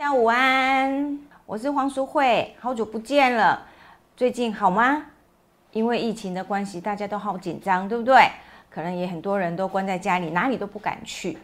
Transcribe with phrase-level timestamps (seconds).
[0.00, 3.66] 大家午安，我是黄淑慧，好久不见了，
[4.16, 5.04] 最近好吗？
[5.72, 8.26] 因为疫情的关系，大家都好紧张，对不对？
[8.70, 11.36] 可能也很多人都关在家里，哪里都不敢去。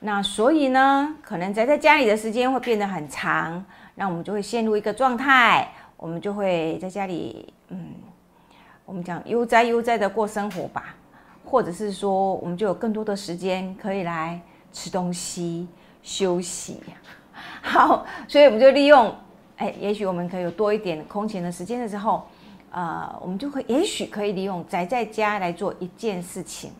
[0.00, 3.64] 那所以呢，可能宅在家里的时间会变得很长，
[3.94, 7.94] 那我们就会陷入一个状态，我们就会在家里，嗯，
[8.84, 10.94] 我们讲悠哉悠哉的过生活吧，
[11.42, 14.38] 或者是说，我们就有更多的时间可以来
[14.74, 15.66] 吃东西、
[16.02, 16.82] 休息。
[17.62, 19.14] 好，所以我们就利用，
[19.56, 22.26] 哎，也许我们可以有多一点空闲的时间的时候，
[22.70, 26.72] 呃，我们就会也许可以利用宅在家来做一件事情。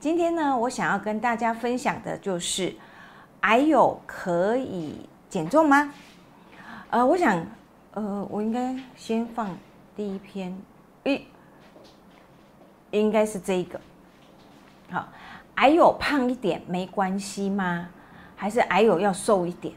[0.00, 2.74] 今天呢，我想要跟大家分享的就是，
[3.40, 4.94] 矮友可以
[5.28, 5.92] 减重吗？
[6.90, 7.44] 呃，我想，
[7.92, 9.56] 呃，我应该先放
[9.96, 10.56] 第一篇，
[11.04, 11.26] 诶，
[12.90, 13.80] 应该是这个。
[14.90, 15.06] 好，
[15.56, 17.88] 矮友胖一点没关系吗？
[18.36, 19.74] 还是矮友要瘦一点？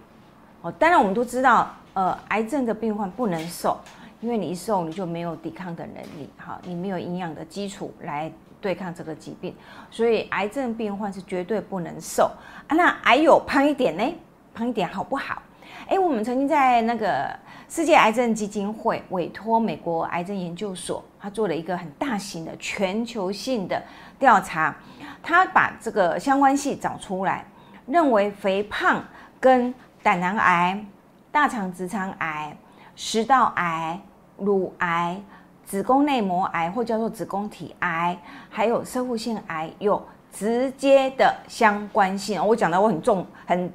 [0.61, 3.79] 哦，当然我们都知道，呃，癌症的病患不能瘦，
[4.19, 9.55] 因为你一瘦你就没有抵抗的能力，哈，你没有营养的基础来对抗这个疾病，
[9.89, 12.31] 所以癌症病患是绝对不能瘦
[12.67, 12.75] 啊。
[12.75, 14.15] 那癌友胖一点呢？
[14.53, 15.41] 胖一点好不好？
[15.87, 17.33] 哎，我们曾经在那个
[17.67, 23.81] 世界癌症基金会委托美国癌症研究所，他做了一个很大型的全球性的
[24.19, 24.75] 调查，
[25.23, 27.45] 他把这个相关性找出来，
[27.87, 29.03] 认为肥胖
[29.39, 29.73] 跟
[30.03, 30.85] 胆囊癌、
[31.31, 32.57] 大肠直肠癌、
[32.95, 33.99] 食道癌、
[34.37, 35.21] 乳癌、
[35.63, 38.17] 子宫内膜癌或叫做子宫体癌，
[38.49, 42.43] 还有生物腺癌有直接的相关性。
[42.45, 43.71] 我讲的我很重，很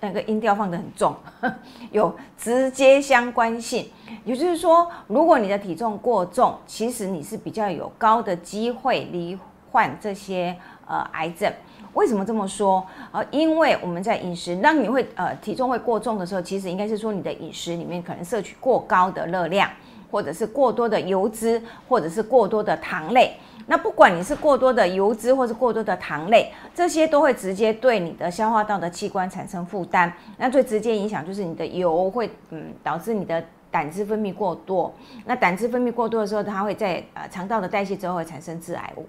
[0.00, 1.14] 那个音调放的很重，
[1.92, 3.90] 有直接相关性。
[4.24, 9.38] 也就是说，如果你的体重过重，其实你是比较有高的机会罹
[9.70, 11.52] 患这些呃癌症。
[11.92, 12.84] 为什么这么说？
[13.12, 19.70] 呃，因为我们在饮食，当你会呃体重会过重的时候，其实应该是说你的饮食里面可能摄取过高的热量，
[20.10, 23.36] 或者是过多的油脂，或者是过多的糖类。
[23.66, 30.12] 那不管你是过多的油脂，或是过多的糖类，这些都会直接对你的消化道的器官产生负担。
[30.36, 34.92] 那最直接影响就是你的油会嗯导致你的胆汁分泌过多。
[35.24, 39.06] 那胆汁分泌过多的时候，它会在呃肠道的代谢之后会产生致癌物。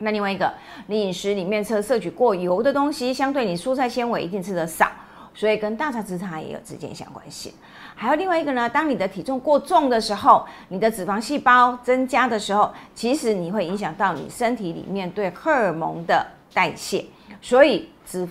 [0.00, 0.52] 那另外一个，
[0.86, 4.90] 你饮食里面摄摄取过油的东西，相对你蔬菜纤维一定吃的少，
[5.34, 7.52] 所以跟大肠直肠也有直接相关性。
[7.94, 17.04] 还有另外一个呢，当你的体重过重的时候，你的脂肪细胞增加的时候，其实你会影响到你身体里面对荷尔蒙的代谢，
[17.42, 18.26] 所以脂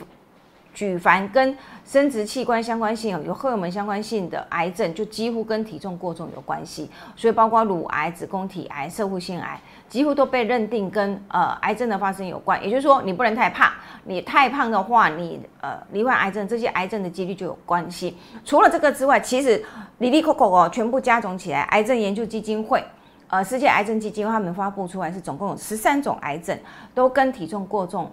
[0.74, 6.90] 举凡跟生殖器官相关性有荷尔蒙相关性的癌症，就几乎跟体重过重有关系。
[7.16, 12.64] 所以包括乳癌、子宫体癌、射护腺癌，几乎都被认定跟呃癌症的发生有关。
[12.64, 13.70] 也就是说，你不能太胖，
[14.04, 18.18] 你太胖的话，你呃罹患癌症这些癌症的几率就有关系。
[18.46, 19.62] 除了这个之外，其实
[19.98, 22.84] 里里口口哦，全部加总起来，癌症研究基金会
[23.28, 26.58] 呃世界癌症基金会他们发布出来是总共有十三种癌症
[26.94, 28.12] 都跟体重过重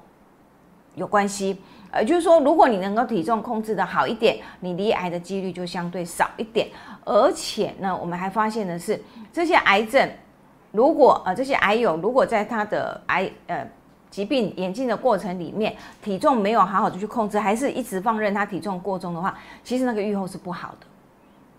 [0.95, 1.61] 有关系。
[1.93, 6.69] 呃，就是说，如果你能够体重控制的好一点，你离癌的几率就相对少一点。
[7.05, 9.01] 而且呢，我们还发现的是，
[9.33, 10.11] 这些癌症，
[10.77, 13.67] 如果呃这些癌友如果在他的癌呃
[14.11, 20.87] 疾病演进的过程里面，体重没有好好的去控制，还是一直放任他体重过重的话，其实那个预后是不好的。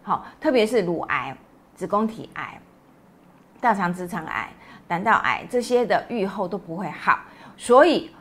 [0.04, 1.36] 好，特别是乳癌、
[1.76, 2.62] 子宫体癌、
[3.60, 4.50] 大肠直肠癌、
[4.88, 7.20] 胆道癌这些的预后都不会好，
[7.58, 8.12] 所以。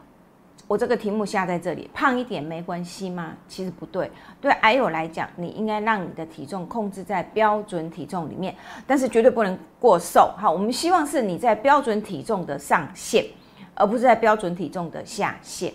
[0.69, 3.35] 我这个题目下在这里，胖一点没关系吗？
[3.47, 4.11] 其实不对，
[4.41, 8.53] 对矮友来讲，你应该让你的体重控制在标准体重里面，
[8.85, 10.35] 但是绝对不能过瘦。
[10.37, 13.25] 好，我们希望是你在标准体重的上限，
[13.75, 15.73] 而不是在标准体重的下限。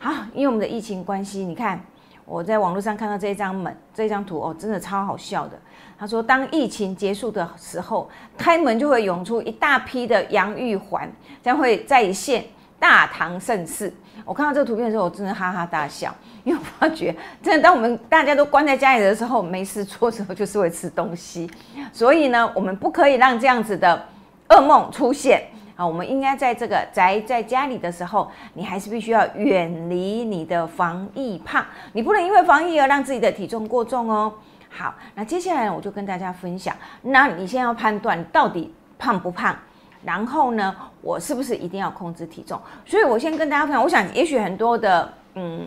[0.00, 1.80] 好，因为我们的疫情关系，你看
[2.24, 5.56] 我在网络上看到这一张门，这张图哦，真的超好笑的。
[5.96, 11.08] 他说，当疫情结束的时候，开门就会涌出一大批的杨玉环，
[11.40, 12.44] 将会再现
[12.82, 13.94] 大唐盛世。
[14.24, 16.12] 我看到这个图片的时候，我真的哈哈大笑，
[16.42, 21.48] 因为我发觉，真的当我们大家都关在家里的时候，没事做的时候，就是会吃东西。
[21.92, 24.04] 所以呢，我们不可以让这样子的
[24.48, 25.44] 噩梦出现
[25.76, 25.86] 啊！
[25.86, 34.32] 我们应该在这个宅在家里的时候，你还是必须要远离你的防疫胖，你不能因为防疫而让自己的体重过重哦。
[34.68, 39.56] 好，那接下来我就跟大家分享，那你先要判断到底胖不胖。
[40.04, 42.60] 然后呢，我是不是一定要控制体重？
[42.84, 45.66] 所以我先跟大家分享，我想也许很多的嗯，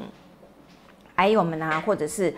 [1.16, 2.36] 癌友们啊，或者是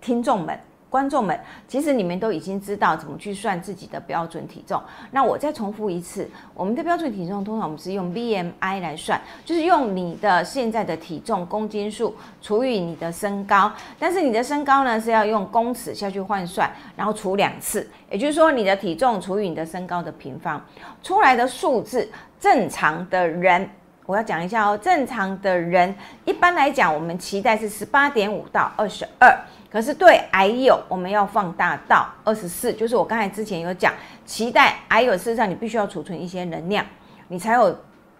[0.00, 0.58] 听众们，
[0.92, 4.78] 观众们，其实你们都已经知道怎么去算自己的标准体重。
[5.10, 13.72] 那我再重复一次，我们的标准体重通常我们是用 BMI 来算，就是用你的现在的体重公斤数除以你的身高。
[13.98, 20.62] 但是你的身高呢是要用公尺下去换算，然后除两次，也就是说你的体重除以你的身高的平方，
[21.02, 22.06] 出来的数字，
[22.38, 23.66] 正常的人。
[24.04, 25.94] 我要讲一下哦，正常的人
[26.24, 29.32] 一般来讲，我们期待是十八点五到二十二，
[29.72, 33.94] 可是对癌友，我们要放大到二十四，就是我刚才之前有讲，
[34.26, 36.84] 期待癌友事实上你必须要储存一些能量，
[37.28, 37.74] 你才有。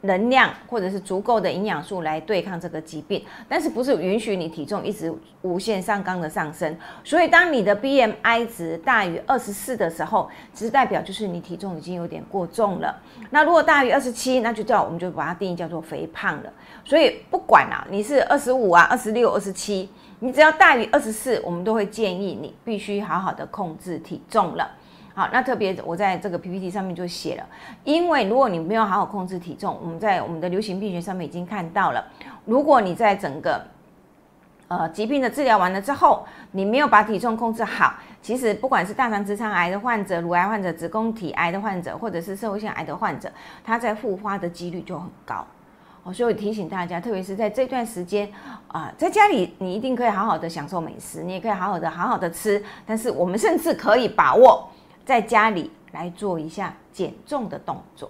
[0.05, 6.77] 能量或者是足够的营养素来对抗这个疾病，但是不是允许你体重一直无限上纲的上升？
[7.05, 13.01] 所以当你的 BMI 值大于二十四的时候，其实代表就是你体重已经有点过重了。
[13.31, 16.53] 那如果大于二十七，那就叫我们就把它定义叫做肥胖了。
[16.85, 19.89] 所以不管啊，你是二十五啊、二十六、二十七，
[20.25, 24.71] 你只要大于二十四，我们都会建议你必须好好的控制体重了。
[25.13, 27.45] 好，那特别我在这个 PPT 上面就写了，
[27.83, 32.07] 因为如果你没有好好控制体重，我们在我们的流行病学上面已经看到了，
[32.45, 33.61] 如果你在整个
[34.69, 37.93] 呃疾病的治疗完了之后，你没有把体重控制好，
[38.23, 43.29] 其实不管是大肠直肠癌的患者、乳癌患者、子宫体癌的患者，或者是社会性癌的患者，
[43.65, 45.45] 他在复发的几率就很高。
[46.11, 48.27] 所以提醒大家，特别是在这段时间
[48.69, 54.69] 啊，在家里你一定可以好好的享受美食，你也可以好好的好好的吃，但是我们甚至可以把握。
[55.05, 58.09] 在家里来做一下减重的动作。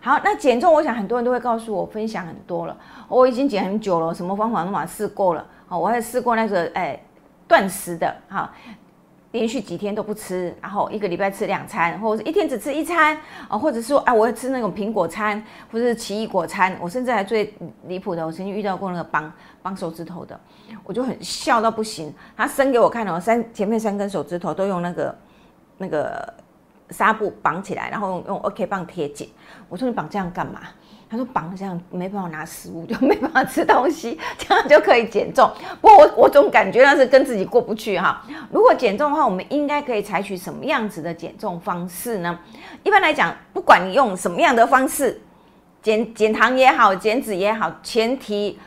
[0.00, 2.74] 好，那减重，我想很多人都会告诉我分享很多了。
[3.06, 5.46] 我已经减很久了，什么方法方法试过了。
[5.66, 6.98] 好，我还试过那个哎
[7.46, 8.50] 断食的，哈，
[9.32, 16.76] 连续几天都不吃，然后一个礼拜吃两餐，或者一天只吃一餐啊，或者说啊，我要吃那种苹果餐或者是奇异果餐。
[16.80, 17.54] 我甚至还最
[17.84, 19.32] 离谱的，我曾经遇到过那个绑
[19.62, 20.38] 绑手指头的，
[20.84, 22.12] 我就很笑到不行。
[22.36, 25.14] 他伸给我看了，三前面三根手指头都用那个。
[25.80, 26.34] 那个
[26.90, 29.30] 纱布绑起来，然后用用 OK 棒贴紧。
[29.68, 30.58] 我说你绑这样干嘛？
[31.10, 35.50] 他说绑这样没办法拿食物，就没办法吃东西， 这样就可以减重。
[35.80, 38.22] 不过我我总感觉那是跟自己过不去哈。
[38.52, 42.38] 如果减重的话，我们应该可以采取什么样子的减重方式呢？
[42.82, 45.20] 一般来讲，不管你用什么样的方式
[45.82, 48.58] 减减糖也好，减脂也好，前提。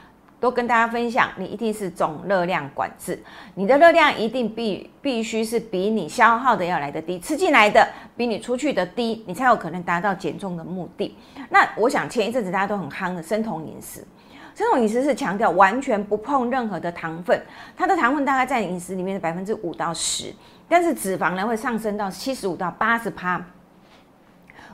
[0.42, 3.18] 都跟大家分享，你一定是总热量管制，
[3.54, 11.16] 你的热量一定必必须是比你消耗的要来的低，吃进来的比你出去的低，你才有可能达到减重的目的。
[11.50, 14.04] 那我想前一阵子大家都很夯的生酮饮食，
[14.56, 17.40] 生酮饮食是强调完全不碰任何的糖分，
[17.78, 20.34] 它的糖分大概在饮食里面的百分之五到十，
[20.68, 23.40] 但是脂肪呢会上升到七十五到八十趴。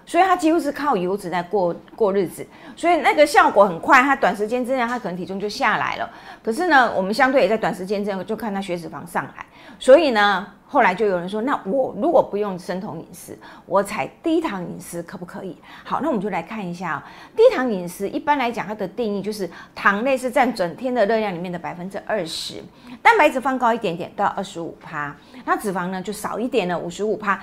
[0.07, 6.09] 所以它几乎是靠油脂在过过日子，所以那个效果很快，它短时间之内它可能体重就下来了。
[6.41, 9.45] 可是呢，我们相对也在短时间之内就看它血脂肪上来，
[9.77, 15.57] 所以呢，后来就有人说，那我如果不用生酮饮食，我采低糖饮食可不可以？
[15.83, 17.03] 好，那我们就来看一下
[17.35, 18.07] 低糖饮食。
[18.07, 22.63] 一般来讲，它的定义就是糖类是占整天的热量里面的百分之二十，
[23.01, 25.13] 蛋白质放高一点点到二十五趴，
[25.43, 27.37] 那脂肪呢就少一点了五十五趴。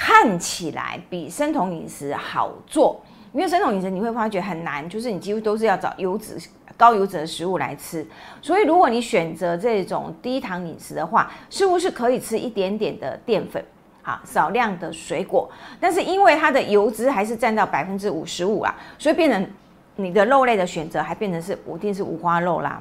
[0.00, 3.00] 看起来比生酮饮食好做，
[3.32, 6.38] 因为生酮饮食你会发觉很难，就是你几乎都是要找油脂
[6.76, 8.06] 高油脂的食物来吃。
[8.40, 13.62] 所以如果你选择这种低糖饮食的话，似乎是可以吃一点点的淀粉，
[14.04, 15.50] 啊，少量的水果，
[15.80, 19.50] 但是因为它的油脂还是占到百分之五十五啊，所以变成
[19.96, 22.80] 你的肉类的选择还变成是，一定是五花肉啦、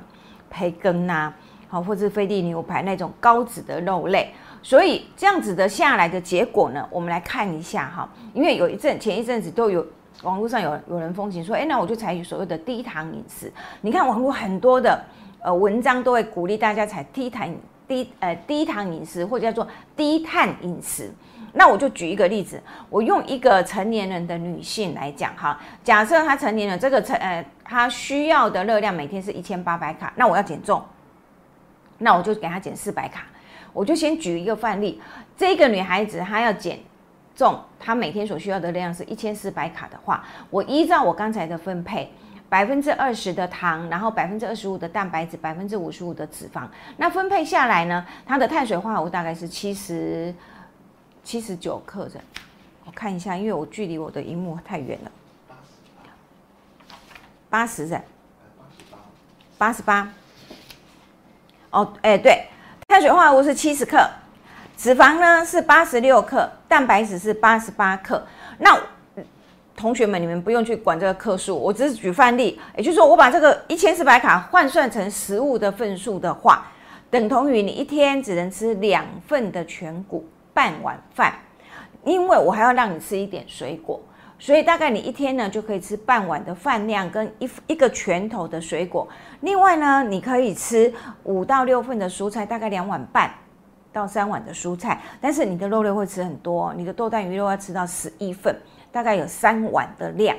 [0.51, 1.33] 培根呐，
[1.67, 4.31] 好，或者菲力牛排那种高脂的肉类。
[4.67, 8.09] 所以这样子的下来的结果呢，我们来看一下哈。
[8.33, 9.87] 因为有一阵前一阵子都有
[10.23, 13.49] 网络上有有人风行说，哎，那我就采取所谓的低糖饮食。
[13.79, 15.01] 你看网络很多的
[15.39, 17.49] 呃文章都会鼓励大家采低糖
[17.87, 21.13] 低呃低糖饮食，或者叫做低碳饮食。
[21.53, 25.57] 那我就举一个例子，我用一个成年人的女性来讲哈。
[25.81, 30.83] 假设她成年人，这个成呃她需要的热量每天是一千八百卡，那我要减重，
[31.99, 33.23] 那我就给她减四百卡。
[33.77, 34.99] 我就先举一个范例，
[35.37, 36.79] 这个女孩子她要减
[37.35, 42.11] 重，她每天所需要的量是一千四百卡的话，我依照我刚才的分配，
[42.49, 46.67] 百分之二十的糖，然后百分之二十五的蛋白质，百分之五十五的脂肪，
[46.97, 50.33] 那分配下来呢，它的碳水化合物大概是七十
[51.23, 52.19] 七十九克的。
[52.83, 55.11] 我看一下，因为我距离我的荧幕太远了，
[57.47, 58.01] 八十的，
[59.55, 60.11] 八十八，
[61.69, 62.47] 哦，哎，对。
[62.89, 64.09] 碳水化合物是七十克，
[64.77, 68.25] 脂肪呢是八十六克，蛋白质是八十八克。
[68.59, 68.81] 那
[69.75, 72.57] 同学们，你们不用去管这个克数，我只是举范例。
[72.77, 76.65] 也就是说，我把这个一千四百卡换算成食物的份数的话，
[77.11, 81.33] 等同于你一天只能吃两份的全谷半碗饭，
[82.05, 84.01] 因为我还要让你吃一点水果，
[84.39, 89.07] 所以大概你一天呢就可以吃半碗的饭量跟一一个拳头的水果。
[89.41, 93.33] 另外呢，你可以吃五到六份的蔬菜，大概两碗半
[93.91, 98.55] 到三碗的蔬菜，但是你的肉类会吃很多，你的豆蛋鱼肉要吃到十一份，
[98.91, 100.37] 大概有三碗的量。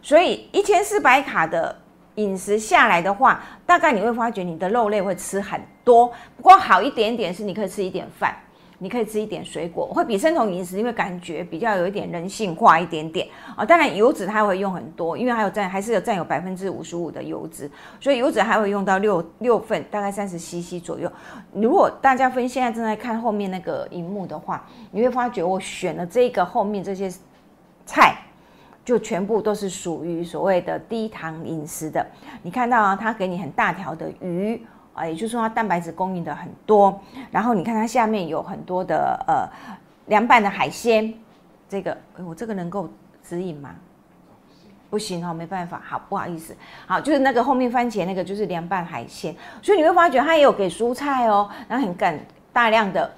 [0.00, 1.74] 所以一千四百卡的
[2.16, 6.06] 饮食下来的话，大概你会发觉你的肉类会吃很多。
[6.36, 8.34] 不过好一点点是你可以吃一点饭，
[8.84, 13.26] 你可以吃一点水果，会比生酮饮食因为感觉比较有一点人性化一点点
[13.56, 13.64] 啊。
[13.64, 21.10] 当然油脂它会用很多，因为还有占还是有占有百分之五十五的油脂，所以油脂还会用到六六份，大概三十 CC 左右。
[21.54, 27.10] 如果大家分现在正在看后面那个荧幕的话，你会发觉我选了这个后面这些
[27.86, 28.18] 菜。
[28.84, 32.06] 就全部都是属于所谓的低糖饮食的。
[32.42, 34.60] 你看到啊，它给你很大条的鱼
[34.94, 36.98] 啊，也就是说它蛋白质供应的很多。
[37.30, 39.46] 然后你看它下面有很多的呃
[40.06, 41.12] 凉拌的海鲜。
[41.68, 41.96] 这个
[42.26, 42.88] 我这个能够
[43.22, 43.74] 指引吗？
[44.88, 45.82] 不行哦，没办法。
[45.84, 46.56] 好，不好意思。
[46.86, 49.34] 好，就是那个后面番茄那个就是凉拌海鲜。
[49.60, 52.18] 所以你会发觉它也有给蔬菜哦，然后很干
[52.52, 53.10] 大量的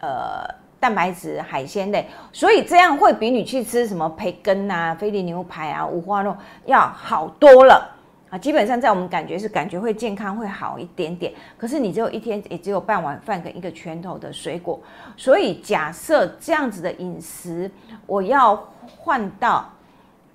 [0.00, 0.62] 呃。
[0.82, 7.88] 蛋白质、海鲜类，所以这样会比你去吃什么培根啊、菲力牛排啊、五花肉要好多了
[8.32, 8.38] 啊！
[8.38, 14.80] 基本上在我们感觉是感觉会健康会好一点点，可是你只有一天也只有半碗饭跟一个拳头的水果，
[15.18, 17.70] 所以假设这样子的饮食
[18.06, 18.56] 我要
[18.96, 19.70] 换到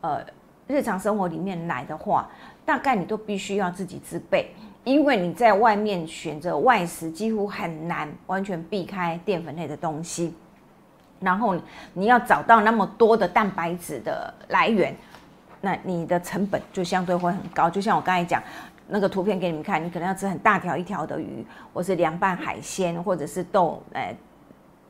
[0.01, 0.23] 呃
[0.67, 2.29] 日常生活里面来的话，
[2.63, 4.53] 大概你都必须要自己自备。
[4.83, 10.33] 因为你在外面选择外食，几乎很难完全避开淀粉类的东西，
[11.19, 11.57] 然后
[11.93, 14.95] 你要找到那么多的蛋白质的来源，
[15.61, 17.69] 那你的成本就相对会很高。
[17.69, 18.41] 就像我刚才讲
[18.87, 24.15] 那个图片给你们看，你可能要吃很大条一条的鱼，或是凉拌海鲜，或者是豆，哎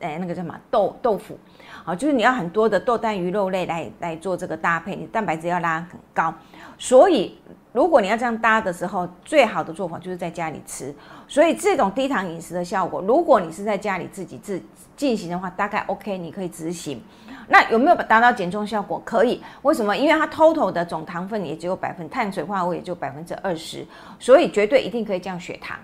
[0.00, 1.38] 哎那个叫什么豆豆腐，
[1.84, 6.34] 好，就是你要很多的豆蛋鱼肉类来来做这个搭配，你蛋白质要拉很高，
[6.78, 7.38] 所以。
[7.70, 10.92] 如果你要这样搭的时候，最好的做法就是在家里吃。
[11.28, 14.60] 所以这种低糖饮食的效果，如果你是在家里自己自
[14.96, 17.00] 进行的话，大概 OK，你可以执行。
[17.48, 19.00] 那有没有达到减重效果？
[19.04, 19.42] 可以。
[19.62, 19.96] 为什么？
[19.96, 23.86] 因为它 total 的总糖分也只有百分，碳水化合物也就百分之二十，
[24.18, 25.76] 所以绝对一定可以降血糖。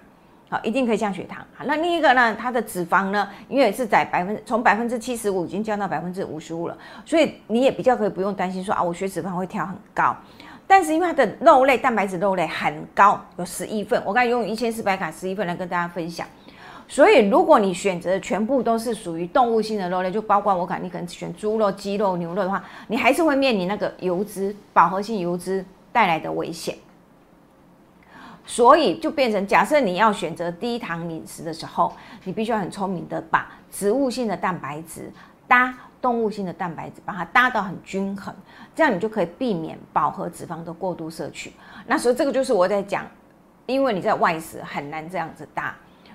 [0.50, 1.44] 好，一定可以降血糖。
[1.54, 2.36] 好，那另一个呢？
[2.38, 3.26] 它的脂肪呢？
[3.48, 10.14] 因为是在百分从百分之七十五已经降到百分之五十五了，所以你也比较可以不用担心说啊，我血脂肪会跳很高。
[10.66, 16.26] 但是因为它的肉类蛋白质肉类很高，有十一份，我刚用一千四百卡十一份来跟大家分享。
[16.86, 26.76] 所以如果你选择全部都是属于动物性的肉类，就包括我讲你可能选猪肉、鸡肉、牛肉的话，你还是会面临那个油脂饱和性油脂带来的危险。
[28.46, 31.92] 所以就变成假设你要选择低糖饮食的时候，
[32.24, 35.10] 你必须要很聪明的把植物性的蛋白质
[35.48, 35.74] 搭。
[36.04, 38.34] 动物性的蛋白质，把它搭到很均衡，
[38.76, 41.50] 这样你就可以避免饱和脂肪的过度摄取。
[41.86, 43.06] 那所以这个就是我在讲，
[43.64, 45.74] 因为你在外食很难这样子搭，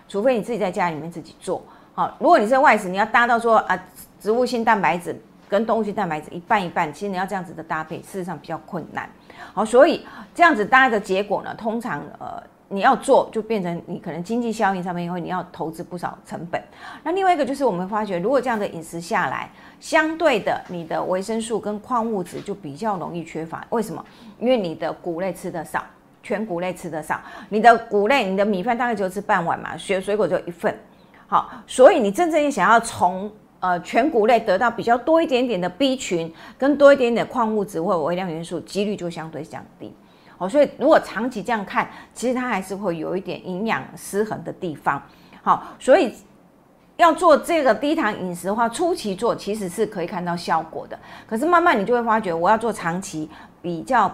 [0.09, 1.63] 除非你自己在家里面自己做。
[1.93, 3.79] 好，如果你是外食，你要搭到说啊，
[4.19, 5.15] 植物性蛋白质
[5.47, 9.09] 跟动物性蛋白质一半一半，其实你要这样子的搭配，事实上比较困难。
[9.53, 12.43] 好，所以这样子搭的结果呢，通常呃。
[12.71, 16.63] 你要做，就变成你可能经济效应上面，因为你要投资不少成本。
[17.01, 19.49] 那另外一个就是，我们发觉，如果这样的饮食下来，
[19.79, 23.65] 相对的，你的维生素跟矿物质就比较容易缺乏。
[23.71, 24.05] 为什么？
[24.37, 25.83] 因为你的谷类吃的少，
[26.21, 30.77] 全谷类吃得少，你的谷类，你的米饭大概就吃半碗嘛，水水果就一份。
[31.27, 39.93] 好，所以你真正想要从呃全谷类得到比较多一点点的 B 群，跟多一点点矿物质或微量元素，几率就相对降低。
[40.37, 45.01] 哦，所以如果长期这样看，其实它还是会有一点营养失衡的地方。
[45.43, 46.13] 好，所以
[46.97, 50.97] 要做这个低糖饮食的话，初期做其实是可以看到效果的。
[51.27, 53.29] 可是慢慢你就会发觉，我要做长期
[53.61, 54.09] 比较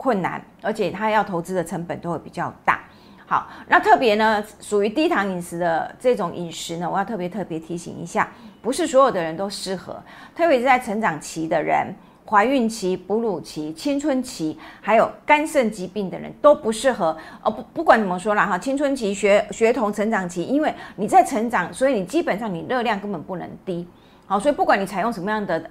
[0.00, 2.80] 困难，而且它要投资的成本都会比较大。
[3.26, 10.02] 好，那特别呢，属于低糖饮食的这种饮食呢，我要特别特别提醒一下，不是所有的人都适合，
[10.34, 11.94] 特别是在成长期的人。
[12.26, 17.16] 怀孕期、哺乳期、青春期，还有肝肾疾病的人都不适合。
[17.42, 23.84] 哦，不不管怎么说啦，哈，青春期学学童成长期，因为你在成长，所以你基本上你热量根本不能低。
[24.26, 25.68] 好，所以不管你采用什么样的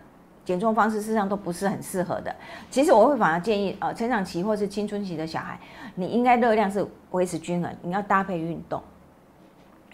[0.50, 2.36] 减重方式，事实上都不是很适合的。
[2.72, 5.60] 其实我会反而建议，呃，成长期或是青春期的小孩，
[5.94, 8.82] 你应该热量是维持均衡，你要搭配运动，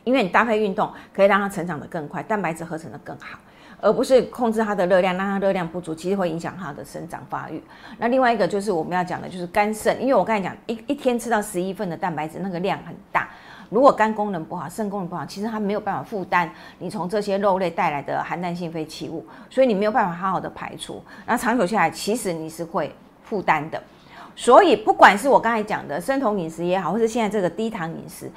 [0.06, 3.38] 因为你搭配运动可以让他成长得更快，蛋白质合成的更好。
[3.82, 7.62] 而不是控制他的热量，让他热量不足，其实会影响他的生长发育。
[7.98, 13.30] 那另外一个就是我们要讲的，就是肝肾，因为我刚才讲一一天吃到十一份的蛋白质，那个量很大，
[13.70, 21.02] 如果肝功能不好、肾功能不好，其实它没有办法负担你从这些肉类带来的含氮性废弃物，所以你没有办法好好的排除。
[21.26, 22.94] 那长久下来，其实你是会
[23.24, 23.82] 负担的。
[24.36, 28.30] 所以不管是我刚才讲的生酮饮食也好，或是现在这个低糖饮食，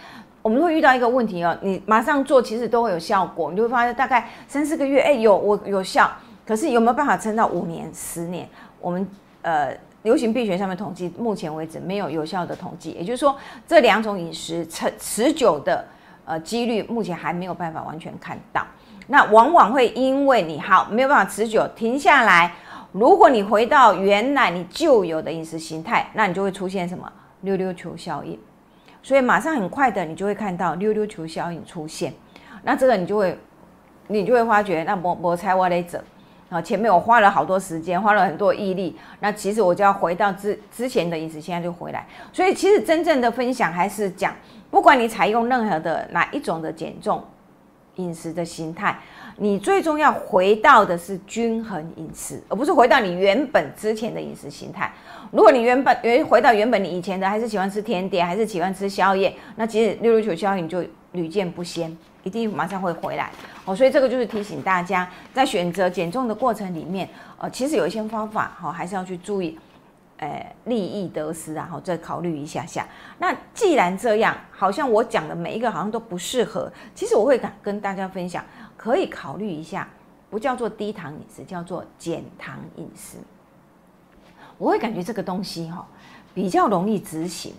[0.43, 6.11] 我们会遇到一个问题哦，你马上做其实都会有效果，你就会发现大概三四个月，哎，有我有效，
[6.47, 8.49] 可是有没有办法撑到五年、十年？
[8.81, 9.09] 我们
[9.43, 9.77] 呃。
[10.03, 13.37] 流行病学上面统计，目前为止没有有效的统计，也就是说，
[13.67, 15.85] 这两种饮食持持久的
[16.25, 18.65] 呃几率，目前还没有办法完全看到。
[19.09, 22.55] 那往往会因为你好没有办法持久停下来，
[22.93, 28.39] 如果你回到原来你旧有的饮食形态，那你就会出现什么溜溜球效应。
[29.03, 32.13] 所以马上很快的，你就会看到溜溜球效应出现。
[32.63, 33.39] 那这个你就会
[34.07, 35.99] 你就会发觉，那摩摩猜我得走。
[36.49, 42.07] 啊，前面我花了好多时间，花了很多毅力，那其实我就要回到之之前的饮食，现在就回来。
[42.33, 44.35] 所以其实真正的分享还是讲，
[44.71, 47.23] 不管你采用任何的哪一种的减重
[47.97, 48.99] 饮食的形态，
[49.37, 54.91] 你最终要回到的是均衡饮食，而不是回到你原本之前的饮食形态。
[55.31, 61.95] 如果你原本原回到原本你以前的，还是喜欢吃甜点，还是喜欢吃宵夜，那其实六六九宵夜就屡见不鲜。
[62.29, 63.33] 一定马上会回来
[63.65, 67.09] 哦，所以这个就是提醒大家，在选择减重的过程里面，
[67.39, 69.59] 呃，其实有一些方法哈，还是要去注意，
[70.19, 72.87] 呃，利益得失啊，后再考虑一下下。
[73.19, 78.45] 那既然这样，好像我讲的每一个好像都不适合，其实我会跟跟大家分享，
[78.77, 79.89] 可以考虑一下，
[80.29, 83.17] 不叫做低糖饮食，叫做减糖饮食。
[84.59, 85.87] 我会感觉这个东西哈，
[86.35, 87.55] 比较容易执行。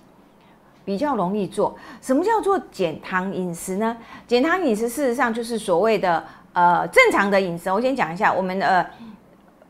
[0.89, 3.95] 比较容易做，什么叫做减糖饮食呢？
[4.25, 7.71] 减糖饮食事实上就是所谓的呃正常的饮食。
[7.71, 8.83] 我先讲一下我们呃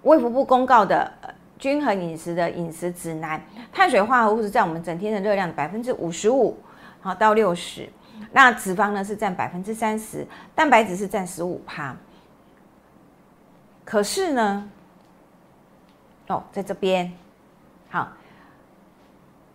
[0.04, 1.12] 卫福部公告的
[1.58, 3.38] 均衡饮食的饮食指南，
[3.74, 6.58] 碳水化合物是占我们整天的热量百分之五十五
[7.02, 7.90] 好到六十，
[8.32, 11.94] 那脂肪呢是占百分之三十，蛋白质是占十五趴。
[13.84, 14.70] 可是呢，
[16.28, 17.12] 哦，在这边
[17.90, 18.08] 好。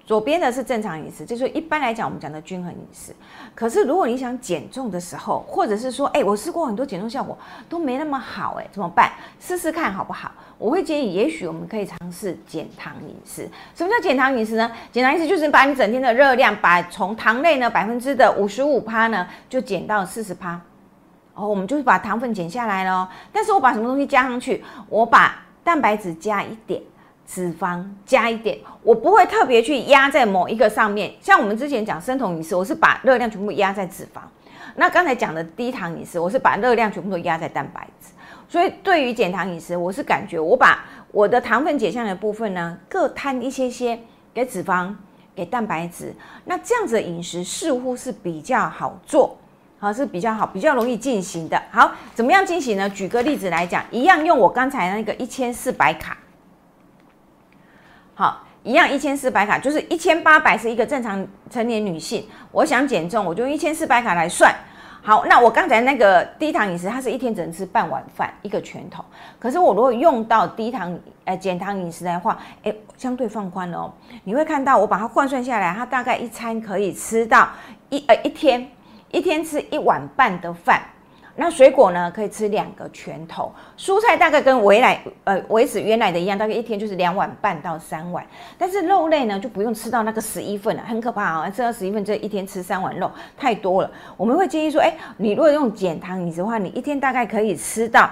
[0.06, 3.14] 左边的是正常饮食，就是一般来讲我们讲的均衡饮食。
[3.54, 7.36] 可是如果你想减重的时候，或者是说，哎，我试过很多减重效果
[7.68, 9.12] 都没那么好，哎，怎么办？
[9.40, 10.30] 试试看好不好？
[10.58, 13.48] 我会建议，也许我们可以尝试减糖饮食。
[13.74, 14.70] 什么叫减糖饮食呢？
[14.92, 20.60] 减糖饮食就是把你整天的热量，把从糖类呢百分之的五十五趴呢，就减到四十趴。
[21.34, 23.08] 哦，我们就是把糖分减下来了。
[23.32, 24.62] 但是我把什么东西加上去？
[24.88, 26.80] 我把蛋白质加一点。
[27.26, 31.12] 脂肪加一点，我不会特别去压在某一个上面。
[31.20, 34.20] 像我们之前讲生酮饮食，我是把热量全部压在脂肪。
[34.76, 38.12] 那刚才讲的低糖饮食，我是把热量全部都压在蛋白质。
[38.48, 43.98] 所以对于减糖饮食，我是感觉我把我的糖分减下来的部分呢，各摊一些些
[44.32, 44.94] 给脂肪、
[45.34, 46.14] 给蛋白质。
[46.44, 49.36] 那这样子的饮食似乎是比较好做，
[49.78, 51.60] 好是比较好、比较容易进行的。
[51.70, 52.90] 好，怎么样进行呢？
[52.90, 56.16] 举个例子来讲，一样用我刚才那个一千四百卡。
[58.14, 62.24] 好，一样一千四百卡，就是一千八百是一个正常成年女性。
[62.52, 64.54] 我想减重，我就用一千四百卡来算。
[65.02, 69.04] 好，那我刚才那个低糖饮食，它是一天只能吃半碗饭，一个拳头。
[69.38, 73.92] 可是我如果用到低糖呃减糖饮食的话，哎，相对放宽了哦。
[74.22, 77.48] 你会看到我把它换算下来，它大概一餐可以吃到
[77.90, 78.66] 一呃一天
[79.10, 80.80] 一天吃一碗半的饭。
[81.36, 82.10] 那水果呢？
[82.14, 88.24] 可以吃两个拳头，蔬菜大概跟维来呃维持原来的一样，大概一天就是两碗半到三碗。
[88.56, 91.50] 但是肉类呢，就不用吃到那个十一份了，很可怕啊！
[91.50, 93.90] 吃到十一份，这一天吃三碗肉太多了。
[94.16, 98.08] 我们会建议说，哎，你如果用减糖饮食的话，你一天大概可以吃到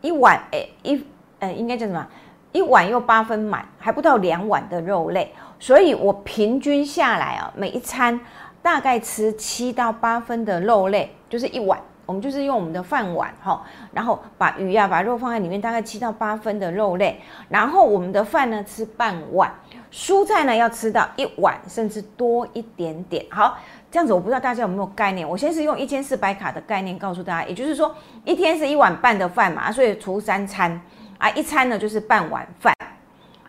[0.00, 1.04] 一碗，哎一
[1.40, 2.06] 呃应该叫什么？
[2.52, 5.32] 一碗又八分满，还不到两碗的肉类。
[5.58, 8.20] 所以我平均下来啊，每一餐
[8.62, 11.80] 大概吃七到八分的肉类，就是一碗。
[12.04, 13.62] 我们就是用我们的饭碗哈，
[13.92, 19.52] 然后把鱼呀、把肉放在里面，大概七到八分的肉类，然后我们的饭呢吃半碗，
[19.92, 23.24] 蔬菜呢要吃到一碗甚至多一点点。
[23.30, 23.56] 好，
[23.90, 25.26] 这样子我不知道大家有没有概念。
[25.26, 30.78] 我先是用一千四百卡的概念告诉大家，也就是说一天是一碗半的饭嘛，所以除三餐
[31.18, 32.74] 啊，一餐呢就是半碗饭。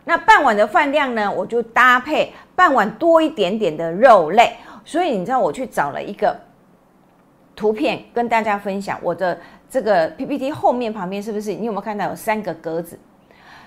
[0.04, 4.54] 那半碗的饭量呢，我就搭配半碗多一点点的肉类。
[4.84, 6.38] 所以你知道我去找了一个。
[7.56, 9.38] 图片跟大家分享，我的
[9.70, 12.98] 这个 PPT 后面旁边是不是你有没有看到有三个格子？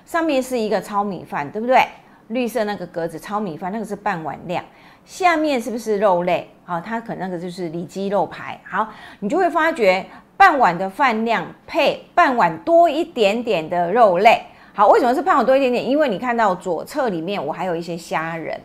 [0.05, 1.81] 上面是一个糙米饭，对不对？
[2.29, 4.63] 绿色那个格子糙米饭，那个是半碗量。
[5.05, 6.49] 下面是不是肉类？
[6.65, 8.59] 好，它可能那个就是里脊肉排。
[8.65, 14.41] 好，你就会发觉半碗的饭量配半碗多一点点的肉类。
[14.73, 15.89] 好，为什么是半碗多一点点？
[15.89, 18.59] 因为你看到左侧里面我还有一些虾仁。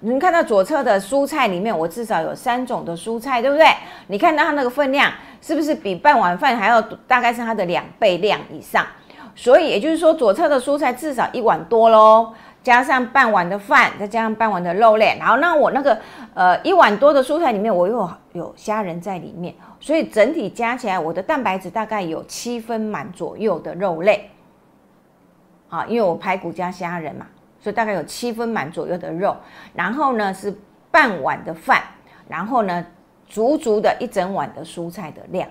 [0.00, 3.66] 你看到左侧的蔬菜里面，我至少有三种的蔬菜，对不对？
[4.06, 8.86] 你看到它那个分量是不是比半碗饭还要大概是它的两倍量以上？
[9.34, 12.32] 所以也就是说，左侧的蔬菜至少一碗多喽，
[12.62, 15.98] 加上半碗的饭，再加上半碗的肉类，然后那我那个
[16.34, 24.30] 呃一碗多的蔬菜里面，我又有虾仁在里面，所以整体加起来，我的蛋白质大概有七分满左右的肉类。
[25.68, 27.26] 好，因为我排骨加虾仁嘛，
[27.60, 29.36] 所以大概有七分满左右的肉，
[29.74, 30.52] 然后呢是
[30.90, 31.82] 半碗的饭，
[32.26, 32.84] 然后呢
[33.28, 35.48] 足足的一整碗的蔬菜的量，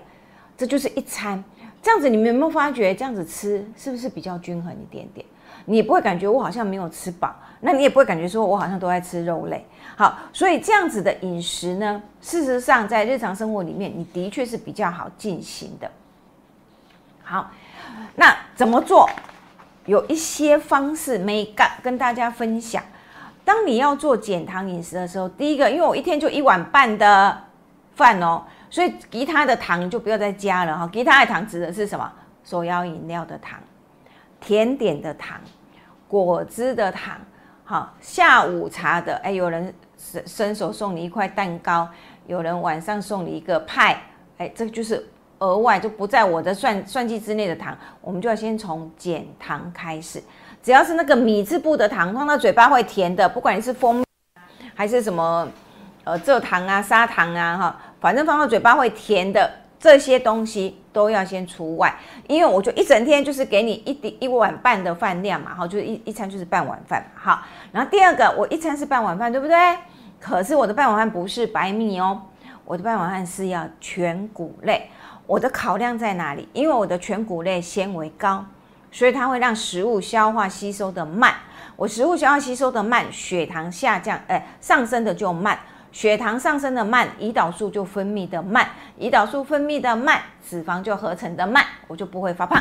[0.56, 1.42] 这就是一餐。
[1.82, 5.24] 这样子，你们有没有发觉这样子吃是不是比较均衡一点点？
[5.64, 9.64] 你也不会感觉我好像没有吃饱，那你也不会感觉说我好像都在吃肉类。
[9.96, 15.90] 好，所以这样子的饮食呢，事实上在日常生活里面，你的确是比较好进行的。
[17.22, 17.50] 好，
[18.14, 19.08] 那怎么做？
[19.90, 22.80] 有一些方式没干跟大家分享。
[23.44, 27.36] 当你要做减糖饮食的时候，第一个，因为我一天就一碗半的
[27.96, 28.44] 饭哦。
[28.70, 32.08] 所以其他的糖就不要再加了哈，其他的糖指的是什么？
[32.44, 33.58] 手摇饮料的糖、
[34.40, 35.40] 甜点的糖、
[36.06, 37.16] 果汁的糖，
[37.64, 41.88] 好，下午茶的，哎，有人伸伸手送你一块蛋糕，
[42.28, 44.00] 有人晚上送你一个派，
[44.38, 45.04] 哎，这个就是
[45.40, 50.22] 额外就不在我的算算计之内的糖，我们就要先从减糖开始，
[50.62, 54.04] 只要是那个米字部的糖，放到嘴巴会甜的，不管你是蜂蜜
[54.74, 55.48] 还是什么，
[56.04, 57.80] 呃，蔗糖啊、砂糖啊，哈。
[58.00, 61.94] 反正放到嘴巴会甜的这些东西都要先除外，
[62.26, 67.42] 因为我就一整天就是给你一滴一碗半的饭量嘛，哈，就是一一餐就是半碗饭，好。
[67.72, 69.54] 然后第二个，我一餐是半碗饭，对不对？
[70.18, 72.20] 可是我的半碗饭不是白米哦，
[72.64, 74.88] 我的半碗饭是要全谷类。
[75.30, 76.48] 我的考量在哪里？
[76.52, 78.44] 因为我的全谷类纤维高，
[78.90, 81.32] 所以它会让食物消化吸收的慢。
[81.76, 85.56] 我食物消化吸收的慢，血糖下降，哎，上升的就慢。
[85.92, 92.60] 血糖上升的慢，胰岛素就分泌的慢，胰岛素分泌的慢，脂肪就合成的慢，我就不会发胖，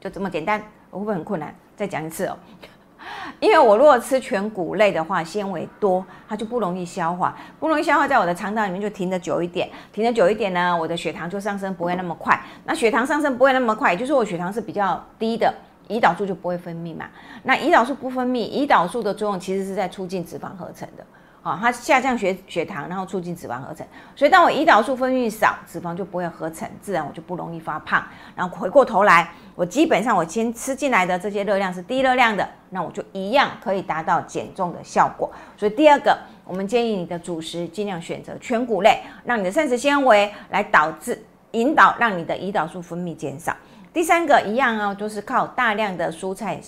[0.00, 0.62] 就这么简单。
[0.88, 1.54] 我会不会很困难？
[1.76, 2.38] 再讲一次哦，
[3.40, 12.40] 因为我如果吃全谷类的话，纤维多，它就不容易消化，不容易消化，在我的肠道里面就停的久一点，停的久一点呢，我的血糖就上升不会那么快。
[12.64, 15.52] 那血糖上升不会那么快，也就是我血糖是比较低的，
[15.88, 17.06] 胰岛素就不会分泌嘛。
[17.42, 21.04] 那胰岛素不分泌，胰岛素的作用其实是在促进脂肪合成的。
[21.42, 23.84] 啊，它下降血血糖，然后促进脂肪合成。
[24.14, 28.04] 所以当我胰岛素分泌少，脂肪就不会合成，自然我就不容易发胖。
[28.36, 35.30] 然后回过头来，我基本上我先吃进来的这些热量是低热量的，那我就一样可以达到减重的效果。
[35.56, 43.52] 所以第二个，我们建议你的主食尽量选择全谷类，让你的膳食纤维来导致引导，让你的胰岛素分泌减少。
[43.92, 46.60] 第三个一样哦，就是靠大量的蔬菜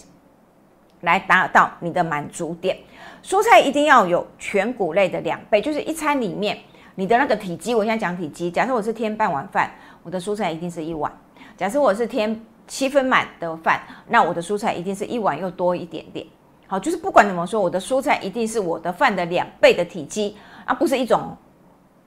[1.04, 2.76] 来达到你的满足点。
[3.22, 6.58] 蔬菜一定要有全谷类的两倍，就是一餐里面
[6.94, 7.74] 你的那个体积。
[7.74, 9.70] 我现在讲体积，假设我是添半碗饭，
[10.02, 11.10] 我的蔬菜一定是一碗；
[11.56, 16.26] 假设我是添七分满的饭，那我的蔬菜一定是一碗又多一点点。
[16.66, 21.36] 好，就是不管怎么说，我的蔬菜一定是我的饭的两倍的体积，而不是一种，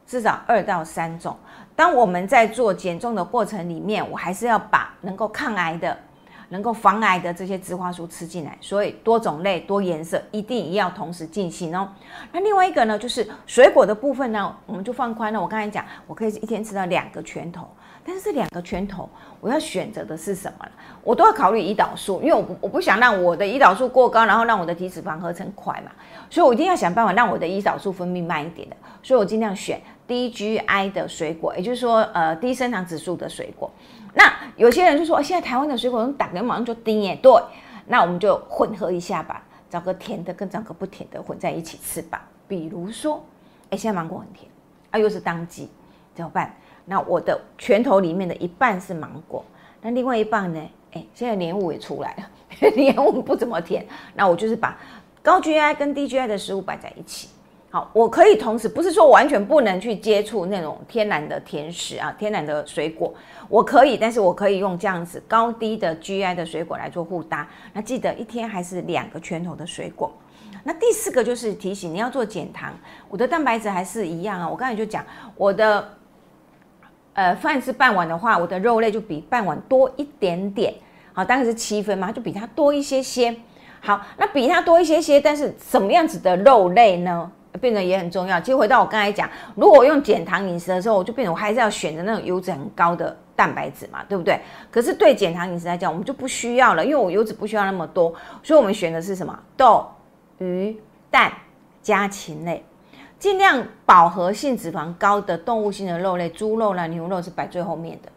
[0.05, 1.35] 至少二到三种。
[1.75, 5.97] 当我们在做减重的过程里面，我还是要把能够抗癌的。
[6.49, 11.89] 能够防癌的这些植化素吃进来，所以多种类、多颜色一定要同时进行哦。
[12.31, 15.41] 那另外一个呢，就是水果的部分呢，我们就放宽了。
[15.41, 17.67] 我刚才讲，我可以一天吃到两个拳头，
[18.05, 19.09] 但是这两个拳头，
[19.41, 20.65] 我要选择的是什么
[21.03, 25.91] 我都要考虑胰岛素，因为我不我不想让我的胰岛素过高，然后让我的体脂肪合成快嘛，
[26.29, 33.69] 所以我一定要想办法让我的胰岛素分泌慢一点的，所以我尽量选低 GI 的水果，也就是说，呃，低升糖指数的水果。
[34.13, 34.23] 那
[34.55, 37.15] 有些人就说，现在台湾的水果，打开马上就低耶。
[37.21, 37.31] 对，
[37.85, 42.27] 那我们就混合一下吧，找个甜的跟找个不甜的混在一起吃吧。
[42.47, 43.23] 比如说，
[43.69, 44.49] 哎，现在芒果很甜，
[44.91, 45.69] 啊，又是当季，
[46.15, 46.55] 怎么办？
[46.85, 49.43] 那我的拳头里面的一半是芒果，
[49.81, 50.59] 那另外一半呢？
[50.93, 54.77] 哎，现在莲雾也出来了， 莲雾不怎么甜，那我就是把
[55.21, 57.27] 高 GI 跟低 GI 的食物摆在一起。
[57.91, 63.13] 我可以同时不是说完全不能去接触那种天然的甜食啊，天然的水果，
[63.49, 67.47] 我可以，但是我可以用这样子高低的 GI 的水果来做互搭。
[67.73, 70.11] 那记得一天还是两个拳头的水果。
[70.63, 72.73] 那第四个就是提醒你要做减糖，
[73.09, 74.47] 我的蛋白质还是一样啊。
[74.49, 75.03] 我刚才就讲，
[75.35, 75.89] 我的
[77.13, 80.73] 呃饭是半碗的话，我的肉类就比半碗多一点点。
[81.13, 83.35] 好，当然是七分嘛，就比它多一些些。
[83.79, 87.31] 好，那比它多一些些，但是什么样子的肉类呢？
[87.57, 88.39] 变得也很重要。
[88.39, 94.39] 其实回到我刚才讲，如果我用减糖饮食的时候，我就变成我还是要选择那种油脂很高的蛋白质嘛，对不对？
[94.71, 99.37] 可是对减糖饮食来讲，我们就不需要了，因为我油脂不需要那么多，所以我们选的是什么？
[99.55, 99.85] 豆、
[100.39, 101.31] 鱼、蛋、
[101.81, 102.65] 家禽类，
[103.19, 108.09] 尽量饱和性脂肪高的动物性的肉类，猪肉啦、牛肉是摆最后面的。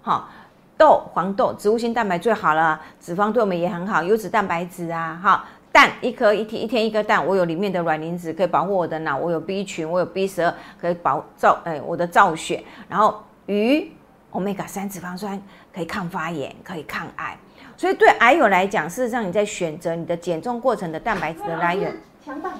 [0.00, 0.28] 好，
[0.76, 5.44] 豆、黄豆，植物性蛋白最好了，脂肪对我们也很好，优质蛋白质啊，哈。
[5.72, 13.92] 蛋一颗一天一天一颗蛋，我有里面的卵磷脂可以保护我的脑，我有 B 群，我有 B 十二可以保造哎我的造血，然后鱼
[14.32, 15.40] omega 三脂肪酸
[15.72, 17.38] 可以抗发炎，可以抗癌，
[17.76, 22.52] 所以对癌友来讲，事实上你在选择你的减重过程的蛋白质的来源，强大。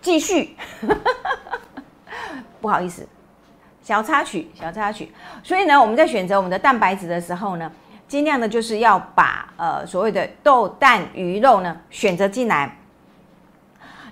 [0.00, 0.54] 继续，
[2.60, 3.08] 不好意思。
[3.84, 5.12] 小插曲，小插曲。
[5.42, 7.70] 所以呢，我们在选择我们的蛋白质的时候呢，
[8.08, 12.74] 尽量的就是要把呃所谓的豆、蛋、鱼肉呢选择进来。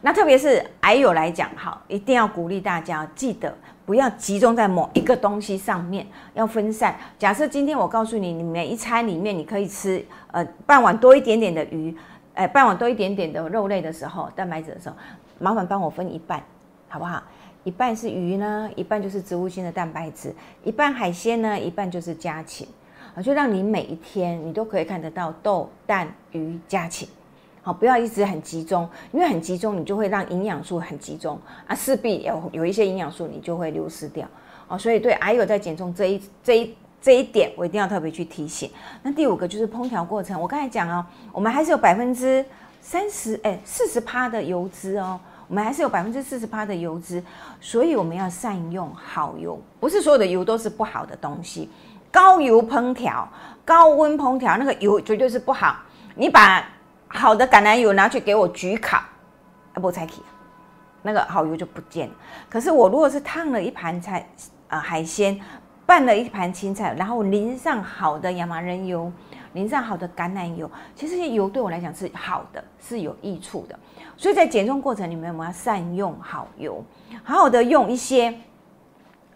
[0.02, 3.56] 那特别是矮友来讲，好，一定要鼓励大家记得
[3.86, 6.94] 不要集中在某一个东西上面，要分散。
[7.18, 11.96] 假设今天我告诉你，你每一餐里面你可以吃呃半碗多一点点的鱼，
[12.34, 14.96] 哎，半碗多一点点的肉类的时候，蛋白质的时候，
[15.38, 16.42] 麻烦帮我分一半，
[16.88, 17.22] 好不好？
[17.64, 22.66] 一半是鱼呢，一半就是植物性的蛋白质，一半海鲜呢，一半就是家禽
[23.14, 27.08] 啊，就让你每一天你都可以看得到豆、蛋、鱼、家禽，
[27.62, 34.26] 好，不要一直很集中，因为很集中你就会让营养素很集中啊，势必有有一些营养素你就会流失掉
[34.66, 38.68] 哦，所以对还有在减重这一这一这一点，我一定要特别去提醒。
[39.04, 42.44] 那第五个就是烹调过程，我刚才讲哦，我们还是有百分之
[42.80, 45.20] 三十哎四十趴的油脂哦。
[45.52, 47.22] 我们还是有百分之四十八的油脂，
[47.60, 49.60] 所以我们要善用好油。
[49.78, 51.68] 不是所有的油都是不好的东西。
[52.10, 53.28] 高油烹调、
[53.62, 55.76] 高温烹调，那个油绝对是不好。
[56.14, 56.66] 你把
[57.06, 60.22] 好的橄榄油拿去给我焗烤，啊不才起，
[61.02, 62.14] 那个好油就不见了。
[62.48, 64.26] 可是我如果是烫了一盘菜
[64.68, 65.38] 啊海鲜，
[65.84, 69.12] 拌了一盘青菜，然后淋上好的亚麻仁油。
[69.54, 73.78] 淋上好的橄榄油，其实这些油对我来讲是好的，是有益处的。
[74.16, 76.82] 所以在减重过程里面，我们要善用好油，
[77.22, 78.32] 好好的用一些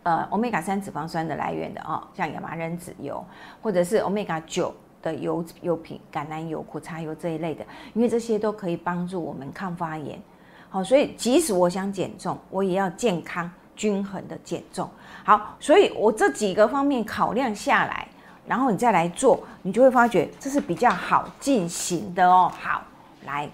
[0.03, 3.25] 呃欧米伽三脂肪酸的来源的哦，像亚麻仁籽油，
[3.61, 10.21] 或者是欧米伽九的油油品，橄榄油、苦茶油这一类的，因为这些都可以帮助我们抗发炎。
[10.69, 14.89] 好，所以即使我想减重，我也要健康均衡的减重。
[15.25, 18.09] 好，所以我这几个方面考量下来。
[18.47, 22.51] 然后你再来做，你就会发觉这是比较好进行的哦。
[22.61, 22.83] 好，
[23.25, 23.49] 来，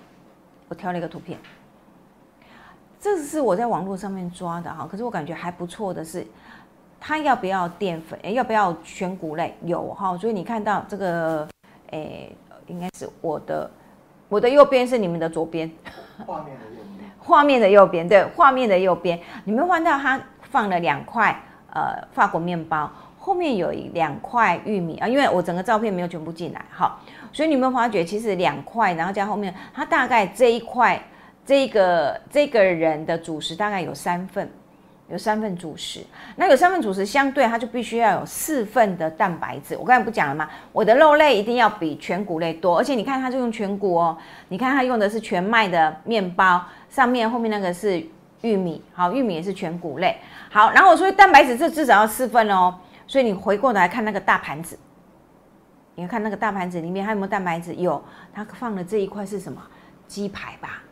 [0.68, 1.38] 我挑了一个图片，
[3.00, 4.86] 这是我在网络上面抓的哈。
[4.90, 6.26] 可是我感觉还不错的是，
[7.00, 8.18] 它要不要淀粉？
[8.22, 9.56] 哎，要不要全谷类？
[9.62, 10.16] 有哈。
[10.18, 11.48] 所以你看到这个，
[11.90, 12.28] 哎，
[12.66, 13.70] 应该是我的，
[14.28, 15.70] 我的右边是你们的左边，
[16.26, 21.34] 画面的右边，画面的右边，对，画面的右边，你们看到它放了两块
[21.72, 22.90] 呃法国面包。
[23.24, 26.98] 后面有两块玉米啊，因为我整个照片没有全部进来，哈，
[27.32, 31.00] 所以你有没有发觉，其实两块，然后加后面，它大概这一块，
[31.46, 34.50] 这个这个人的主食大概有三份，
[35.08, 36.00] 有三份主食，
[36.34, 39.76] 那有三份主食，相对它就必须要有四份的蛋白质。
[39.76, 40.50] 我刚才不讲了吗？
[40.72, 48.04] 我的肉类一定要比全谷类多，而且你看它就用全谷哦，你看它用的是全麦的面包，上面后面那个是
[48.40, 50.16] 玉米，好，玉米也是全谷类，
[50.50, 52.74] 好，然后我说蛋白质这至少要四份哦。
[53.12, 54.78] 所以你回过来看那个大盘子，
[55.96, 57.74] 你看那个大盘子里面还有没有蛋白质？
[57.74, 59.60] 有，它放的这一块是什么？
[60.08, 60.82] 鸡排吧？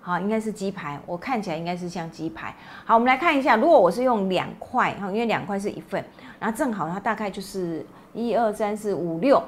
[0.00, 0.98] 好，应该是鸡排。
[1.06, 2.52] 我看起来应该是像鸡排。
[2.84, 6.04] 好，我们来看一下，如果我是用两块，哈，因为两块是一份，
[6.40, 9.40] 然后正好它大概就是一二三四五六，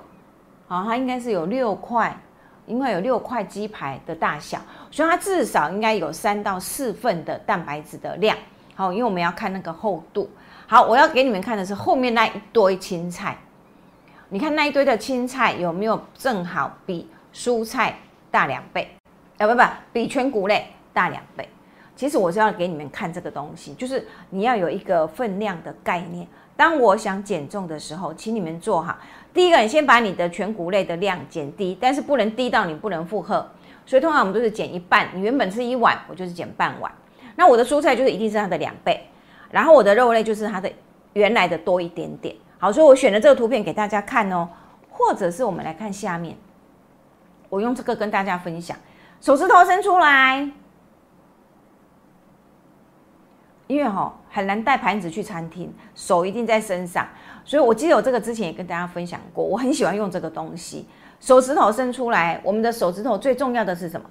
[0.69, 2.17] 好，它应该是有六块，
[2.67, 4.61] 因为有六块鸡排的大小，
[4.93, 8.37] 所以它至少应该有三到四份的蛋白质的量。
[8.77, 10.31] 好，因为我们要看那个厚度。
[10.67, 13.37] 好，我要给你们看的是后面那一堆青菜，
[14.31, 17.99] 你看那一堆的青菜有没有正好比蔬菜
[18.31, 18.89] 大两倍？
[19.39, 21.47] 啊，不不，比全谷类大两倍。
[21.95, 26.27] 其实我是要给你们看这个东西，就是你要有一个分量的概念。
[26.57, 28.97] 当我想减重的时候，请你们做好。
[29.35, 33.47] 第一个，你先把你的全谷类的量减低，但是不能低到你不能负荷。
[33.85, 35.09] 所以通常我们都是减一半。
[35.13, 36.91] 你原本是一碗，我就是减半碗。
[37.37, 39.07] 那我的蔬菜就是一定是它的两倍。
[39.53, 40.73] 然后我的肉类就是它的
[41.13, 44.49] 原来的多一点点，好，所以我选了这个图片给大家看哦，
[44.91, 46.35] 或者是我们来看下面，
[47.51, 48.75] 我用这个跟大家分享，
[49.21, 50.51] 手指头伸出来，
[53.67, 57.07] 因为哈很难带盘子去餐厅，手一定在身上，
[57.45, 60.89] 所以我记得我这个之前也跟大家分享过，我很喜欢用这个东西，
[61.21, 64.09] 手指头伸出来，我们的手指头最重要的是什么？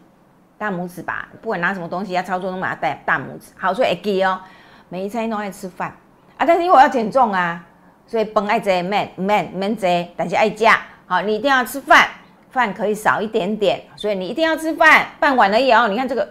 [0.59, 4.39] 大拇指吧，不管拿什么东西要操作，都把它带大拇指，好，所以 A G 哦。
[4.91, 5.87] 每一餐都爱吃饭
[6.35, 7.63] 啊，但是因为我要减重啊，
[8.05, 12.09] 所以饭爱食，面面面食，但是爱加，好，你一定要吃饭，
[12.49, 15.87] 饭可以少一点点，所以你一定要吃饭，半碗而已哦。
[15.87, 16.27] 你看这个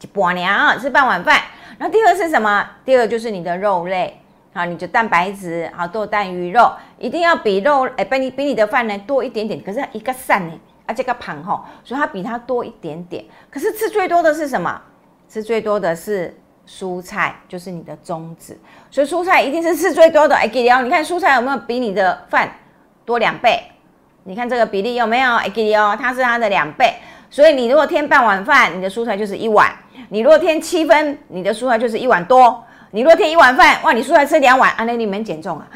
[0.00, 1.40] 一，半娘吃半碗饭。
[1.78, 2.68] 然后第二是什么？
[2.84, 4.20] 第二就是你的肉类，
[4.52, 9.62] 好，你的蛋白质，好，豆蛋鱼肉，一定要比肉，哎，比你比你的饭呢多一点点。
[9.62, 13.24] 可是一个散呢，啊，这个盘吼，所以它比它多一点点。
[13.48, 14.82] 可是吃最多的是什么？
[15.28, 18.58] 吃最多的是蔬菜，就是你的宗旨。
[18.90, 20.34] 所以蔬菜一定是吃最多的。
[20.34, 22.50] 哎，给你哦，你看蔬菜有没有比你的饭
[23.04, 23.62] 多两倍？
[24.24, 25.34] 你看这个比例有没有？
[25.36, 26.94] 哎，给你哦，它是它的两倍。
[27.30, 29.72] 所以你如果添半碗饭，你的蔬菜就是一碗。
[30.08, 35.66] 你如果添七分，你的蔬菜就是一碗多；你如果添一碗饭，哇，你蔬菜吃两碗，啊，那你们减重啊！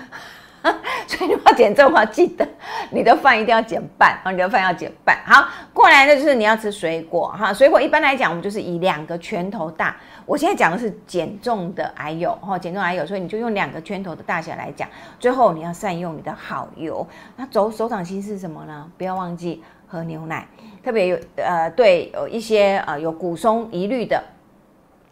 [1.26, 2.46] 你要减重的话，记得
[2.90, 5.16] 你的饭一定要减半啊，你的饭要减半。
[5.24, 9.96] 好，过来呢就是你要吃水果哈，水果一般来讲，我们就是以两个拳头大。
[10.26, 14.88] 我现在讲的是减重的矮油哈，减重矮油，所以你就用两个拳头的大小来讲。
[15.18, 17.06] 最后你要善用你的好油，
[17.36, 18.88] 那手手掌心是什么呢？
[18.96, 20.46] 不要忘记喝牛奶。
[20.82, 24.22] 特别有呃，对有一些呃有骨松疑虑的，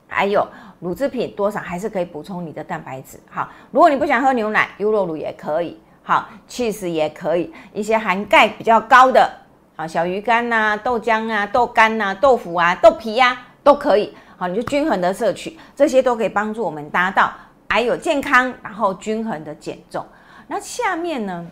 [0.07, 0.47] 还有
[0.79, 3.19] 乳制品多少还是可以补充你的蛋白质。
[3.29, 5.79] 好，如果你不想喝牛奶，优酪乳也可以。
[6.09, 9.31] 好，cheese 也可以，一些含钙比较高的
[9.77, 14.17] 啊，小鱼干呐、豆浆啊、豆干呐、豆腐啊、豆皮呀都可以。
[14.39, 17.31] 好，你就均衡的摄取，这些都可以帮助我们达到
[17.69, 20.03] 还有健康，然后均衡的减重。
[20.47, 21.47] 那下面呢？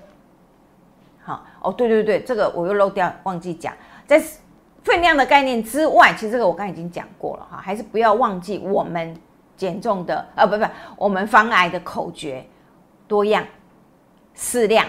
[1.23, 3.75] 好哦，对对对，这个我又漏掉，忘记讲。
[4.07, 4.19] 在
[4.83, 9.15] 分量的概念之外，其实这个我刚才已经讲过了哈，还是不要忘记我们
[9.55, 10.65] 减重的啊，不不，
[10.97, 12.43] 我们防癌的口诀：
[13.07, 13.45] 多样、
[14.37, 14.87] 适量、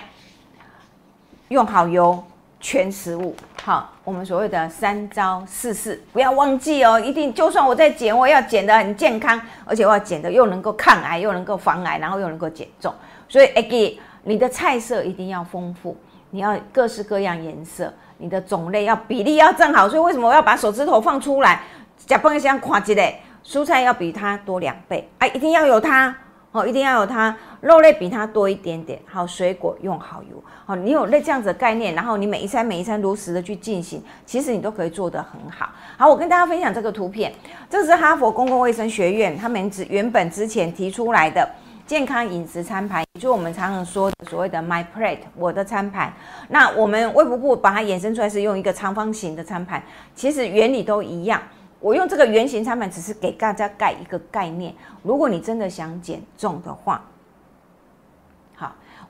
[1.47, 2.23] 用好油、
[2.59, 3.35] 全食物。
[3.63, 7.33] 好，我们所谓的三招四式，不要忘记哦，一定。
[7.33, 12.93] 就算我在减，我要减的很健康，而且我要减的又能够抗癌，又能够防癌，然后又能够减重。
[13.27, 15.97] 所以，again，你的菜色一定要丰富，
[16.29, 17.91] 你要各式各样颜色。
[18.19, 21.61] 你的种类要比例要正好，所以为什么我要把手指头放出来？
[22.05, 26.15] 假崩像夸吉嘞，蔬菜要比它多两倍，哎，一定要有它
[26.51, 27.35] 哦，一定要有它。
[27.61, 35.69] 肉类比它多一点点，好，水果用好油，好，你有那这样子的概念，然后你每一餐每一餐如实的去进行，其实你都可以做得很好。
[35.97, 37.33] 好，我跟大家分享这个图片，
[37.69, 41.47] 这是哈佛公共卫生学院他们之原本之前提出来的。
[41.85, 46.13] 健康饮食餐盘，也就我们常常说的所谓的 My Plate，我的餐盘。
[46.49, 49.81] 那我们卫福部把它衍生出来是用一个长方形的餐盘，
[50.13, 51.41] 其实原理都一样。
[51.79, 54.75] 我用这个圆形餐盘，只是给大家盖一个概念。
[55.01, 57.01] 如果你真的想减重的话，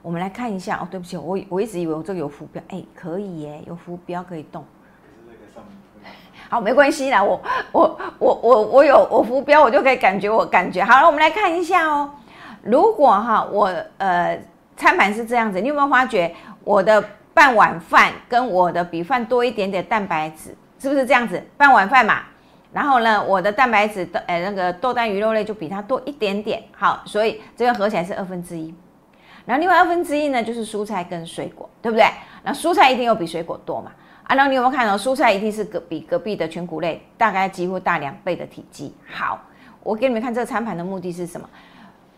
[0.07, 0.87] 我们来看一下哦。
[0.89, 4.63] 对不起，我我一直以为我这个有浮标，哎，可以耶，有浮标可以动。
[6.49, 7.41] 好，没关系啦，我
[7.73, 11.05] 我我我我有我浮标，我就可以感觉我感觉好了。
[11.05, 12.09] 我们来看一下哦。
[12.61, 14.39] 如果哈，我呃
[14.77, 21.43] 餐盘是这样子，你有没有发觉我的半碗饭跟我的比饭多一点点蛋白质，是不是这样子？
[21.57, 22.21] 半碗饭嘛，
[22.71, 28.73] 然后呢，我的蛋白质的呃那个豆蛋鱼肉类就比它多一点点，好，所以这个合起来是二分之一。
[29.47, 32.05] 然后另外二分之一呢，就是蔬菜跟水果，对不对？
[32.43, 33.91] 那蔬菜一定有比水果多嘛？
[34.23, 38.93] 啊，然后你有没有看到蔬菜一定是隔比隔壁的全谷类大概几乎大两倍的体积？
[39.09, 39.39] 好，
[39.81, 41.49] 我给你们看这个餐盘的目的是什么？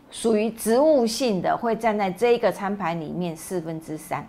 [0.09, 4.25] 属于植物性的会站在这一个餐盘里面四分之三，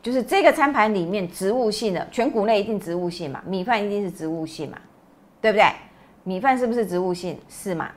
[0.00, 4.78] 就是这个餐盘里面植物性的全谷类一定植物性嘛，米饭一定是植物性嘛，
[5.40, 5.66] 对不对？
[6.22, 7.36] 米饭是不是植物性？
[7.48, 7.90] 是嘛？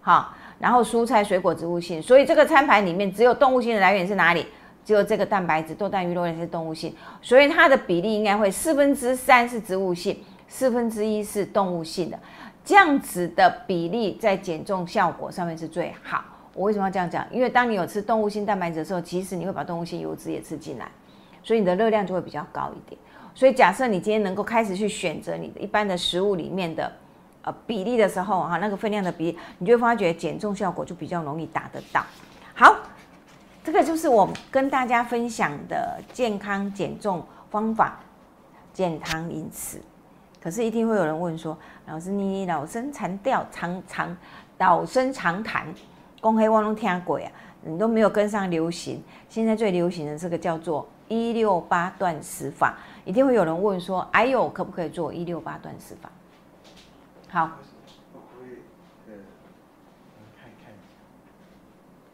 [0.00, 4.46] 好，然后蔬菜水果植物性，所以这个餐盘里面只有动物性的来源是哪里？
[4.84, 12.18] 只有这个蛋白质豆蛋鱼肉类是动物性，所以它的比例应该会四分之三是植物性，四分之一是动物性的。
[12.64, 16.22] 这样子的比例在减重效果上面是最好。
[16.54, 17.26] 我为什么要这样讲？
[17.32, 20.88] 因为当你有吃动物性蛋白质的时候，其实你会把动物性油脂也吃进来，
[21.42, 22.96] 所以你的热量就会比较高一点。
[23.34, 26.92] 所以假设你今天能够开始去选择你的一般的食物里面的
[27.42, 32.04] 呃比例的时候，哈，那个分量的比例，你就会发觉减重效果就比较容易达得到。
[32.54, 32.76] 好，
[33.62, 38.00] 这个就是我跟大家分享的健康减重方法，
[38.72, 39.80] 健康饮食。
[40.40, 41.56] 可是一定会有人问说。
[41.86, 44.16] 老师，你老生常调，常常
[44.58, 45.66] 老生常谈，
[46.20, 47.32] 公黑汪龙听鬼啊！
[47.62, 49.02] 你都没有跟上流行。
[49.28, 56.08] 现在最流行的这个叫做一六八断食法，一定会有人问说：哎呦，可不可以做一六八断食法？
[57.32, 57.50] 好。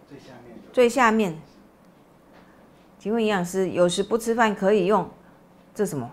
[0.09, 0.57] 最下面。
[0.73, 1.37] 最下面。
[3.01, 5.11] 请问营养师，有时不吃饭可以用
[5.75, 6.09] 这什么？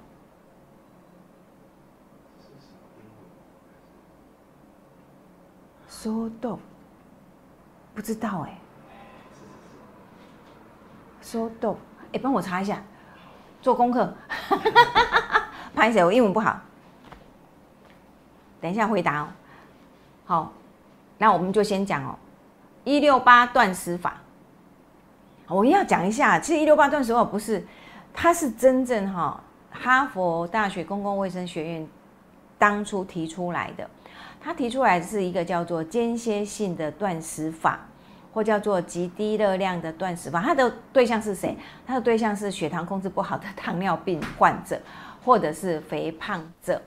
[5.87, 6.59] 说豆，
[7.93, 8.57] 不知道哎。
[11.21, 11.77] 说豆，
[12.11, 12.83] 哎，帮我查一下，
[13.61, 14.11] 做功课。
[15.75, 16.03] 拍谁？
[16.03, 16.59] 我英文不好。
[18.65, 19.27] 等一下回答哦。
[20.25, 20.51] 好，
[21.19, 22.15] 那我们就先讲哦，
[22.83, 24.17] 一六八断食法。
[25.47, 27.63] 我要讲一下，其实一六八断食法不是，
[28.11, 29.39] 它是真正哈
[29.69, 31.87] 哈佛大学公共卫生学院
[32.57, 33.87] 当初提出来的。
[34.41, 37.81] 他提出来是一个叫做间歇性的断食法，
[38.33, 40.41] 或叫做极低热量的断食法。
[40.41, 41.55] 它的对象是谁？
[41.85, 44.81] 它的对象是血糖控制不好的糖尿病患者，
[45.23, 46.81] 或者是肥胖者。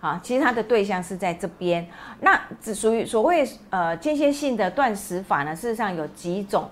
[0.00, 1.86] 啊，其实它的对象是在这边。
[2.20, 5.54] 那只属于所谓呃间歇性的断食法呢？
[5.54, 6.68] 事实上有几种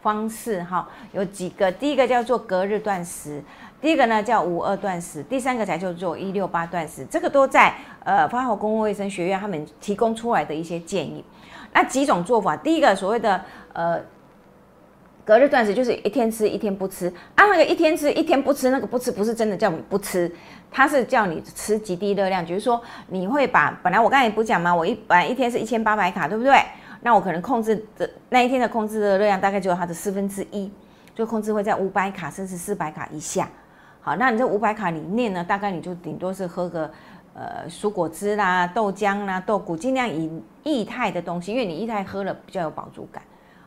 [0.00, 1.70] 方式哈，有几个。
[1.72, 3.42] 第一个叫做隔日断食，
[3.80, 7.04] 第一个呢叫五二断食，第三个才叫做一六八断食。
[7.10, 7.74] 这个都在
[8.04, 11.24] 呃法国公共卫生学院他们提供出来的一些建议。
[11.72, 14.00] 那几种做法，第一个所谓的呃。
[15.28, 20.34] 隔日断食就是一天吃一天不吃啊，那个一天吃一天不吃，那个不吃不是真的叫你不吃，
[20.70, 24.74] 它是叫你吃极低热量，就是说你会把本来我刚才不讲吗？
[24.74, 26.58] 我一本来一天是一千八百卡，对不对？
[27.02, 30.72] 那我可能控制的那一天的控制的热量大概只有它的四分之一，
[31.14, 33.46] 就控制会在五百卡甚至四百卡以下。
[34.00, 36.90] 好，那你这五百卡里面呢，大概你就顶多是喝个
[37.34, 40.30] 呃蔬果汁啦、豆浆啦、豆谷，尽量以
[40.62, 43.22] 液态的东西，因为你液态喝了比较有饱足感。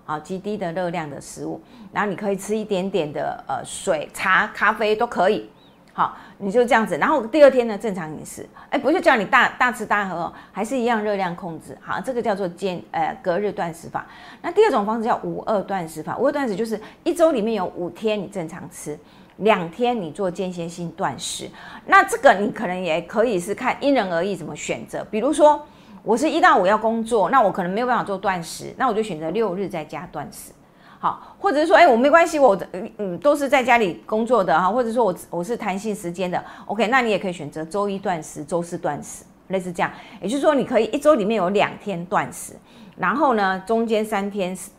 [0.06, 5.50] 啊，极低的热量的食物，然后你可以吃一点点的呃水、茶、咖啡都可以。
[5.94, 11.78] 好，你就这样子，然后第二天呢正常饮食，哎，不是叫你大大吃大喝，还是一样热量控制。
[11.82, 14.08] 好，这个叫做间呃隔日断食法。
[14.42, 18.98] 那第二种方式叫五二断食法，五二断食就是一周里面有五天你正常吃，
[19.38, 21.50] 两天你做间歇性断食。
[21.86, 25.66] 那这个你可能也可以是看因人而异怎么选择，比如说。
[26.04, 30.52] 我是一到五要工作，那我可能没有办法做断食，那我就选择六日再加断食，
[31.00, 32.58] 好，或者是说，哎，我没关系，我
[32.98, 39.92] 嗯都是在家里工作的哈，或者说我我是弹性时间的，OK，那你也可以选择周一断食，周四断食，类似这样，
[40.22, 42.54] 也就是说，你可以一周里面有两天断食，
[42.98, 44.72] 然后呢，中间三天四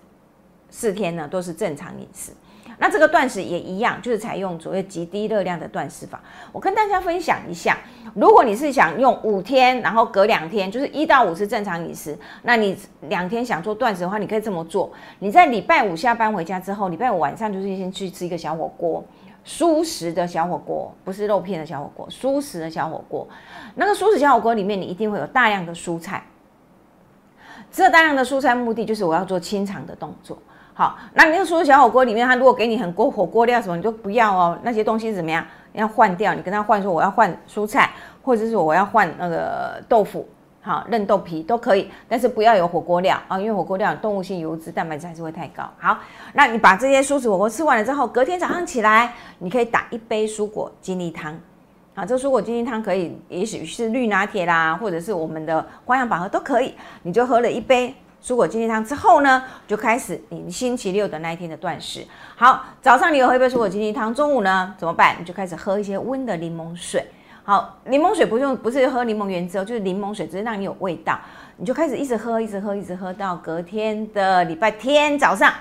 [0.71, 2.33] 四天呢都是正常饮食。
[2.83, 6.21] 那这个断食也一样，就是采用所谓极低热量的断食法。
[6.51, 7.79] 我跟大家分享一下，
[8.13, 14.91] 如果你是想用五天，然后隔两天，就是一到五是正常饮食，那你两天想做断食的话，你可以这么做。
[15.21, 19.05] 你在礼拜五下班回家之后，礼拜五晚上就是先去吃一个小火锅，
[19.45, 23.25] 舒食的小火锅，不是肉片的小火锅，舒食的小火锅。
[23.77, 26.25] 那个舒食小火锅里面，你一定会有大量的蔬菜。
[27.71, 30.37] 这大量的蔬菜目的就是我要做清肠的动作。
[30.75, 34.59] 好，那你又说小火锅里面，他如果给你很多火锅料什么，你就不要哦。
[34.63, 35.45] 那些东西怎么样？
[35.75, 37.91] 要换掉，你跟他换说我要换蔬菜，
[38.23, 40.29] 或者是我要换那个豆腐，
[40.61, 45.63] 好，嫩豆皮都可以，但是不要有火锅料啊，因为火锅料动物性油脂、蛋白质还是会太高。
[45.79, 45.99] 好，
[46.35, 51.39] 那你把这些蔬食火锅吃完了之后，隔天早上起来，你可以打一杯蔬果精力汤。
[51.95, 57.95] 啊，这蔬果精力汤可以，也许是绿拿铁啦，或者是我们的花样百合都可以，你就喝了一杯。
[58.23, 62.07] 蔬果精力汤之后呢，就开始你星期六的那一天的断食。
[62.37, 65.17] 好，早上你有喝一杯蔬果精力汤，中午呢怎么办？
[65.19, 67.05] 你就开始喝一些温的柠檬水。
[67.43, 71.19] 好，柠檬水不用，不是喝柠檬原汁哦，就是柠檬水，只是让你有味道。
[71.57, 75.53] 你就开始一直喝，一直喝，一直喝到隔天的礼拜天早上，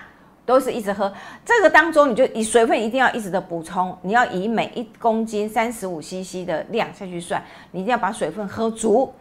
[0.45, 1.11] 都是一直喝。
[1.43, 9.11] 这个当中，你就以水分一定要一直的补充，你要以每一公斤三十五 CC 的量下去算，你一定要把水分喝足。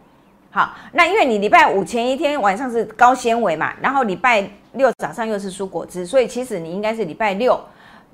[0.53, 7.57] 好，那因为你礼拜五前一天晚上是高纤维嘛，然后礼拜六早上又是蔬果汁，所以其实你应该是礼拜六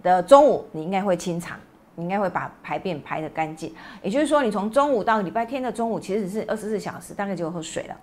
[0.03, 1.57] 的中午，你应该会清肠，
[1.95, 3.73] 你应该会把排便排得干净。
[4.03, 7.95] 也就是说，你从中午到礼拜天的中午，其实是二十四小时，大概就喝水了。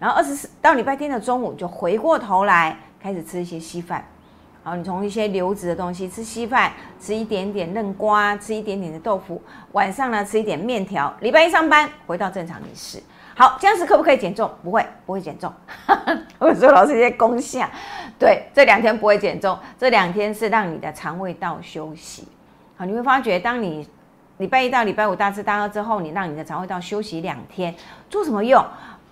[0.00, 4.02] 然后二十四到礼拜天的中午，就回过头来开始吃一些稀饭。
[4.62, 9.40] 好，你从一些流质的东西吃稀饭，吃一点点嫩瓜，吃一点点的豆腐。
[9.72, 11.14] 晚上呢，吃一点面条。
[11.20, 13.02] 礼拜一上班，回到正常饮食。
[13.38, 14.50] 好，这样子可不可以减重？
[14.64, 15.52] 不会，不会减重。
[16.38, 17.68] 我说老师一些功效，
[18.18, 22.26] 对，这两天不会减重，这两天是让你的肠胃道休息。
[22.78, 23.86] 好，你会发觉，当你
[24.38, 27.74] 礼拜一到礼拜五大吃大喝之后，你让你的肠胃道休息两天，
[28.08, 28.64] 做什么用？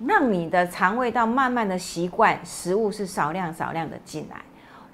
[0.06, 4.40] 让你的肠胃道慢慢的习惯食物是少量少量的进来。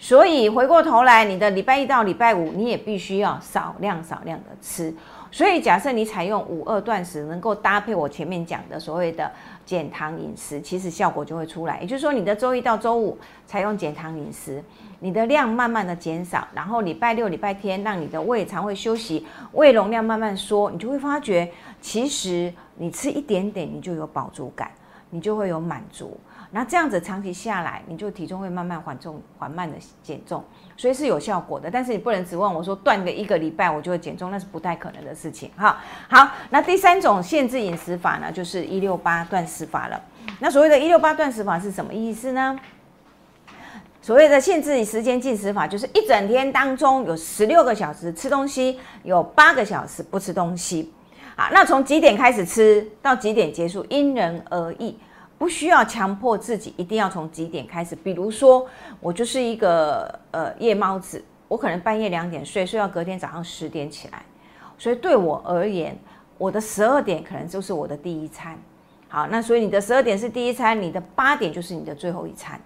[0.02, 4.92] 所以回过头来，你的礼拜一到礼拜五，你也必须要少量少量的吃。
[5.30, 9.30] 所以，假设你采用五二断食，能够搭配我前面讲的所谓的
[9.66, 11.78] 减糖饮食，其实效果就会出来。
[11.80, 14.64] 也就是说，你的周一到周五采用减糖饮食，
[15.00, 24.70] 你的量慢慢的减少，然后礼拜六、礼拜天让你的胃肠胃休息，胃容量慢慢缩，你就会发觉，其实你吃一点点，你就有饱足感。
[25.12, 26.16] 你就会有满足。
[26.52, 30.42] 那这样子长期下来，你就体重会慢慢缓重、缓慢的减重，
[30.76, 31.70] 所以是有效果的。
[31.70, 35.48] 但是你不能指望我说断个一个礼拜我就会减重，那是不太可能的事情。
[35.56, 40.02] 哈，好，那第三种限制饮食法呢，就是一六八断食法了。
[40.40, 42.58] 那所谓的一六八断食法是什么意思呢？
[44.02, 50.92] 所谓的限制时间进食法，就是一整天当中有十六个小时吃东西，有八个小时不吃东西。
[51.36, 54.98] 好，那从几点开始吃到几点结束，因人而异。
[55.40, 58.66] 不需要强迫自己一定要从几点开始，比如说
[59.00, 64.22] 我就是一个呃夜猫子，我可能半夜两点睡，睡到隔天早上十点起来，
[64.76, 65.98] 所以对我而言，
[66.36, 68.58] 我的十二点可能就是我的第一餐。
[69.08, 72.60] 好，那所以你的十二点是第一餐，你的八点就是你的最后一餐。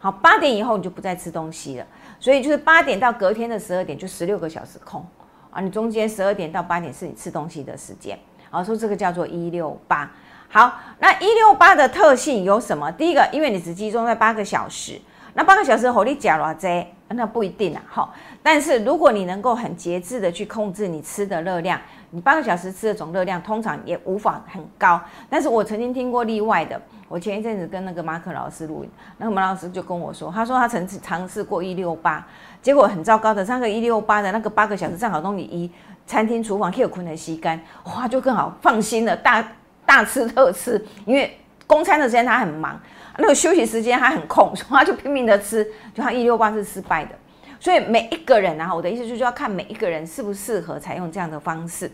[0.00, 1.86] 好，八点以后你就不再吃东西了，
[2.18, 5.06] 所以就是八点到隔天的十二点就十六个小时空
[5.52, 8.18] 啊，你中间十二点到八点是你吃东西的时间。
[8.50, 10.10] 好，说这个叫做一六八。
[10.48, 12.90] 好，那一六八的特性有什么？
[12.92, 14.98] 第一个，因为你只集中在八个小时，
[15.34, 17.82] 那八个小时火力加了这，那不一定啊。
[17.88, 18.10] 哈，
[18.42, 21.78] 但是如果你能够很节制的去控制你吃的热量，
[22.10, 24.98] 你八个小时吃的总热量通常也无法很高。
[25.28, 32.24] 但是我曾经听过例外的，我前一阵子跟那个马可老师录音，那个马老师就跟我说，他说他曾经尝试过一六八，
[32.62, 35.70] 结果很糟糕的，上个一六八的那个八个小时正好东西一
[36.06, 39.46] 餐厅厨房可以困的吸干，哇，就更好放心了，大。
[39.86, 42.78] 大吃特吃，因为公餐的时间他很忙，
[43.16, 45.64] 那个休息时间他很空， 所以他就拼命的吃，
[45.94, 47.12] 就他一六八是失败的。
[47.58, 51.90] 所以每一个人啊，我的意思就是要看每一个人适不适合采用这样的方式。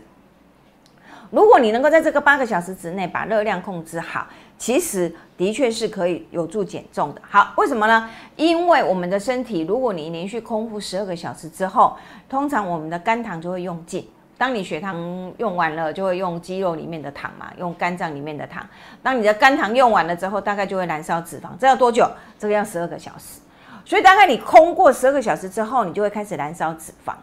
[1.31, 4.27] 如果你能够在这个八个小时之内把热量控制好，
[4.57, 7.21] 其实的确是可以有助减重的。
[7.27, 8.07] 好，为什么呢？
[8.35, 11.97] 因为我们的身体，如果你连续空腹十二个小时之后，
[12.29, 14.07] 通常我们的肝糖就会用尽。
[14.37, 18.67] 当你血糖用完了，就会用肌肉里面的糖嘛，用肝脏里面的糖。
[19.01, 21.49] 当你的肝糖用完了之后，大概就会燃烧脂肪。
[21.59, 22.09] 这要多久？
[22.37, 23.39] 这个要十二个小时。
[23.85, 27.13] 所以大概你空过十二个小时之后，你就会开始燃烧脂肪。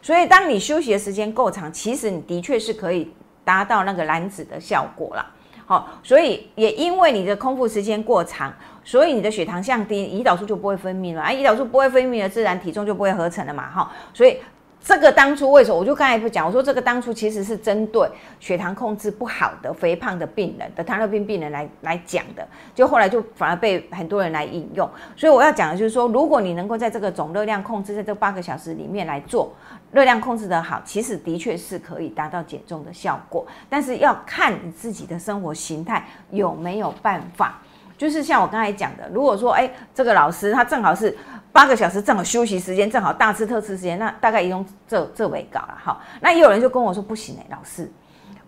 [0.00, 3.12] 所以当你休息的时间够长，其实你的确是可以
[3.44, 5.26] 达到那个燃脂的效果了。
[5.66, 8.54] 好，所以也因为你的空腹时间过长，
[8.84, 11.22] 所以你的血糖降低，胰岛素就不会分泌了。
[11.22, 13.68] 啊，胰岛素不会分泌了，自然体重就不会合成了嘛。
[13.70, 14.38] 哈，所以。
[14.82, 15.78] 这个当初为什么？
[15.78, 18.08] 我就刚才不讲，我说这个当初其实是针对
[18.40, 24.88] 血糖控制不好的肥胖的病人的糖尿病病人来来讲的，就后来就反而被很多人来引用。
[25.14, 29.52] 所以我要讲的就是说，如果你能够在这个总热量控制在这八个小时里面来做，
[29.92, 33.46] 热量控制的好，其实的确是可以达到减重的效果。
[33.68, 37.60] 但是要看你自己的生活形态有没有办法。
[37.98, 41.14] 就是像我刚才讲的，如果说哎，这个老师他正好是。
[41.52, 46.00] 八个小时正好休息时间，正好大吃特吃时间，那大概用这这为搞了哈。
[46.20, 47.90] 那也有人就跟我说不行哎，老师，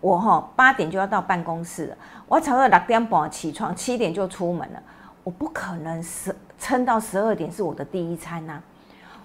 [0.01, 1.97] 我哈八点就要到办公室了，
[2.29, 4.83] 我早上六点半起床，七点就出门了，
[5.25, 8.61] 我不可能十撑到十二点是我的第一餐呐。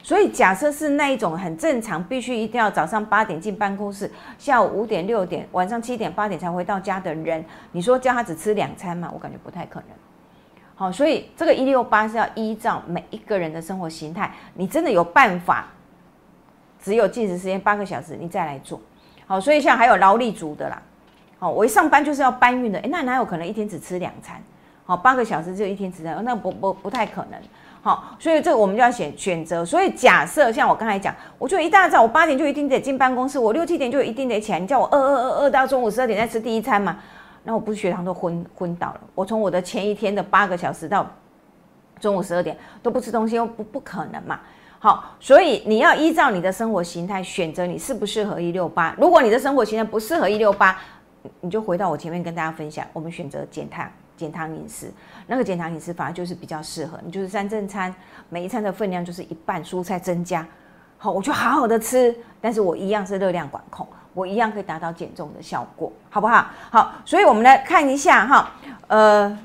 [0.01, 9.11] 所以假设是那一种很正常，必须一定要早上八点进办公室，下午五点六点，晚上七点八点才回到家的人，你说叫他只吃两餐吗？
[9.13, 9.89] 我感觉不太可能。
[10.79, 15.65] 好，所以这个一六八是要依照每一个人的生活形态，你真的有办法，
[16.79, 18.79] 只有进食时间八个小时，你再来做。
[19.25, 20.79] 好，所以像还有劳力族的啦，
[21.39, 24.39] 好，我一上班就是要搬运的，诶，那哪有可能一天只吃两餐？
[24.85, 27.41] 好，八个小时就一天吃餐，那不不不太可能。
[27.81, 29.65] 好，所以这个我们就要选选择。
[29.65, 36.99] 所以假设像我刚才讲，我就一大早我八点就一定得进办公室，我六七点就一定得起来，你叫我饿饿饿饿到中午十二点再吃第一餐嘛？
[37.47, 39.01] 那我不是血糖都昏昏倒了？
[39.15, 41.09] 我从我的前一天的八个小时到
[41.97, 44.41] 中午十二点都不吃东西，又不不可能嘛？
[44.79, 48.93] 好，所以你要依照你的生活形态选择你适不适合一六八。
[48.97, 50.77] 如果你的生活形态不适合一六八，
[51.39, 54.91] 你就回到我前面跟大家分享，我们选择减糖减糖饮食。
[55.25, 57.95] 那个减糖饮食反而就是比较适合你，就是三正餐，
[58.27, 60.45] 每一餐的分量就是一半蔬菜增加。
[60.97, 63.87] 好，我就好好的吃，但是我一样是热量管控。
[64.17, 66.47] 我一样可以达到减重的效果，好不好？
[66.71, 68.51] 好，所以我们来看一下哈，
[68.87, 69.37] 呃，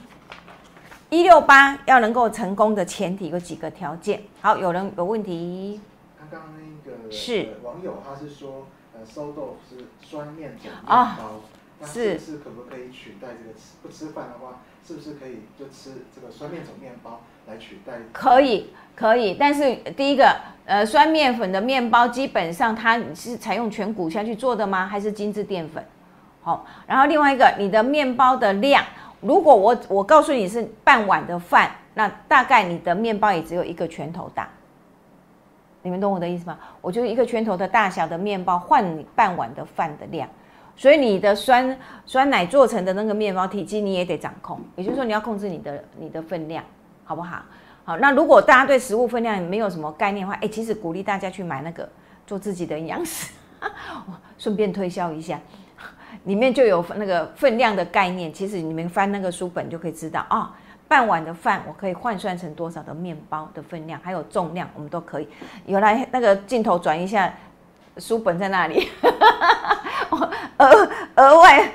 [1.11, 4.23] 一六八要能够成功的前提有几个条件。
[4.41, 5.79] 好，有人有问题？
[6.19, 11.07] 刚刚那个是网友，他是说，呃，收豆是酸面种面包，
[11.79, 17.93] 那是是可不可以取代这个吃不吃饭的话，是不是可以就吃这个酸面种面包来取代？
[18.13, 18.71] 可以。
[18.95, 20.37] 可以，但是第一个，
[20.67, 24.87] 呃，酸面粉的面包基本上它是采用全谷下去做的吗？
[24.87, 25.83] 还是精致淀粉？
[26.43, 28.85] 好，然后另外一个，你的面包的量，
[29.21, 34.49] 如果我我告诉你是半碗的饭，那大概你的面包也只有一个拳头大。
[35.81, 36.59] 你们懂我的意思吗？
[36.81, 40.29] 我就是一个拳头的大小的面包换你半碗的饭的量，
[40.77, 46.63] 所以你的酸酸奶做成的那个面包体积你也得掌控，也就是说你要控制你的你的分量，
[47.05, 47.43] 好不好？
[47.85, 51.89] 好，那如果大家对食物分量没有什么概念的话，哎，其实鼓励大家去买那个
[52.25, 53.33] 做自己的营养师，
[54.39, 55.41] 顺便推销一下，
[56.25, 58.33] 里面就有那个分量的概念。
[58.33, 60.55] 其实你们翻那个书本就可以知道啊，
[60.87, 65.29] 半碗的饭我可以换算成多少的面包的分量，还有重量，我们都可以。
[65.67, 67.35] 有来那个镜头转一下，
[67.97, 68.89] 书本在那里，
[70.59, 71.69] 额额外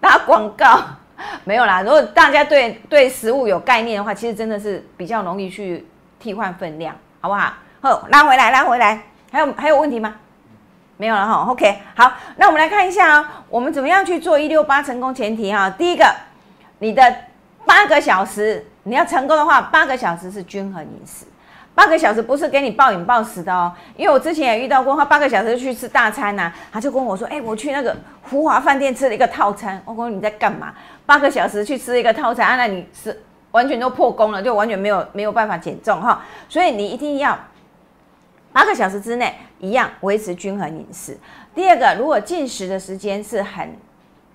[0.00, 0.80] 打广告。
[1.44, 5.86] 没有啦，如果大家对对食物有概念的话，其实真的是比较容易去
[6.18, 7.52] 替换分量，好不好？
[7.80, 9.02] 好，拉回来，拉回来，
[9.32, 10.14] 还有还有问题吗？
[10.96, 15.70] 没有了哈，OK，好，那我们来看一下啊，我们怎么样去做一六八成功前提哈？
[15.70, 16.04] 第一个，
[16.80, 17.14] 你的
[17.64, 21.24] 八个小时你要成功的话，八个小时是均衡饮食。
[21.74, 30.74] 八个小时不是给你暴饮暴食的哦，因为我之前也遇到过，他八个小时去吃大餐呐，他就跟我说：“哎，我去那个福华饭店吃了一个套餐。”我说：“你在干嘛？
[31.08, 33.18] 八个小时去吃一个套餐，那你是
[33.52, 36.22] 完全都破功了，就完全没有没有办法减重哈。
[36.50, 37.38] 所以你一定要
[38.52, 41.16] 八个小时之内一样维持均衡饮食。
[41.54, 43.74] 第二个，如果进食的时间是很……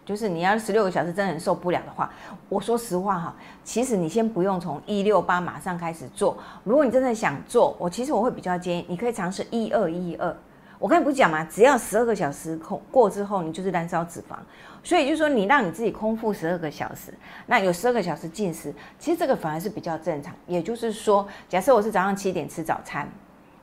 [0.03, 2.11] 就是你要十六个小时真的很受不了的话，
[2.49, 6.35] 我说实话哈，其实你先不用从一六八马上开始做。
[6.63, 10.35] 如果你真的想做，我其实我会比较建议你可以尝试一二一二。
[10.79, 14.35] 我刚才不是讲嘛，只要十二个小时空过之后，你就是燃烧脂肪。
[14.83, 17.13] 所以就是说你让你自己空腹十二个小时，
[17.45, 20.35] 那有十二个小时进食，其实这个反而是比较正常。
[20.45, 23.07] 也就是说，假设我是早上七点吃早餐，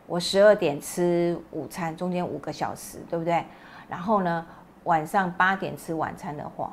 [0.06, 3.44] 我十二点吃午餐，中间五个小时，对不对？
[3.88, 4.46] 然后呢？
[4.84, 6.72] 晚上八点吃晚餐的话，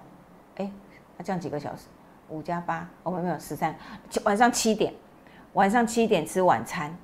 [0.55, 0.71] 哎，
[1.17, 1.83] 那这样几个小时？
[2.29, 3.75] 五加八，我们没有十三。
[4.23, 4.93] 晚上七点，
[5.51, 6.97] 晚上七点吃晚餐，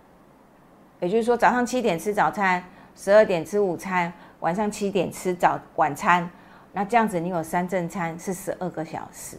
[1.01, 2.63] 也就是说早上七点吃早餐，
[2.95, 6.27] 十二点吃午餐，晚上七点吃早晚餐。
[6.73, 9.37] 那这样子你有三正餐是十二个小时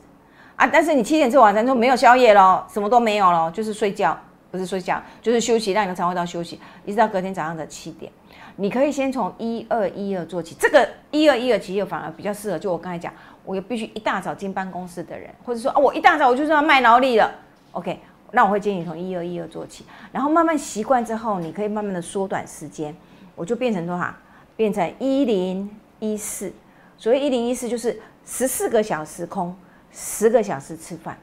[0.57, 0.67] 啊。
[0.67, 4.17] 但是你七点吃晚餐就没有宵夜喽，什么都没有喽，就是睡觉，
[4.51, 8.11] 不是睡觉，就是休息，让你的肠胃道休息，一直到隔天早上的七点。
[8.57, 12.59] 你可以先从一二一二做起，这个一二一二其实反而比较适合。
[12.59, 13.13] 就我刚才讲，
[13.45, 17.29] 我必须一大早进办公室的人，或者说啊，我一大早我就是要卖劳力了。
[17.73, 17.99] OK，
[18.31, 22.95] 那我会建议你从一二一二做起，然后慢慢习惯之后，你可以慢慢的缩短时间，
[23.35, 24.15] 我就变成多少？
[24.55, 25.69] 变成一零
[25.99, 26.53] 一四。
[27.05, 29.55] 所谓一零一四，就是十四个小时空，
[29.93, 31.15] 十个小时吃饭。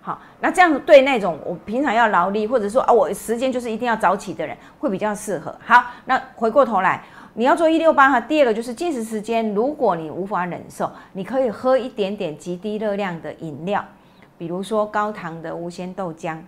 [0.00, 5.54] 好，那这样子对那种我平常要劳力，或者说啊，我时间就是一定要早起的人，会比较适合。
[5.62, 8.18] 好，那回过头来，你要做一六八哈。
[8.18, 13.84] 第二个就是进食时间，如果你无法忍受，你可以喝一点点极低热量的饮料，
[14.38, 16.38] 比如说高糖的无鲜豆浆，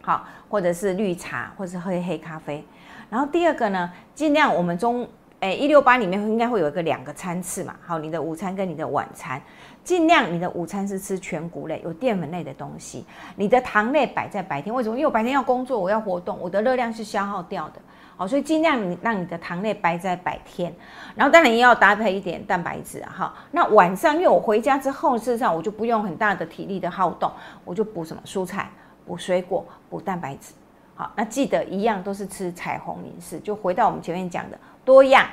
[0.00, 2.64] 好，或者是绿茶，或者是喝黑咖啡。
[3.10, 5.06] 然后第二个呢，尽量我们中。
[5.42, 9.42] 诶，一六八里面应该会有一个两个餐次嘛，好，你的午餐跟你的晚餐，
[9.82, 14.94] 尽量你的午餐是吃全谷类、有淀粉类的东西，你的糖类摆在白天，为什么？
[14.94, 17.80] 因为我白天要工作，我要活动，我的热量是消耗掉的，
[18.16, 20.72] 好，所以尽量你让你的糖类摆在白天，
[21.16, 27.28] 然后当然也要搭配一点蛋白质，哈，那晚上因为我回家之后，事实上我就不用很大的体力的耗动，
[27.64, 28.22] 我就补什么？
[28.24, 28.70] 蔬菜、
[29.04, 30.52] 补水果、补蛋白质，
[30.94, 34.56] 好，那记得一样都是吃彩虹饮食，就回到我们前面讲的。
[34.84, 35.26] 多样，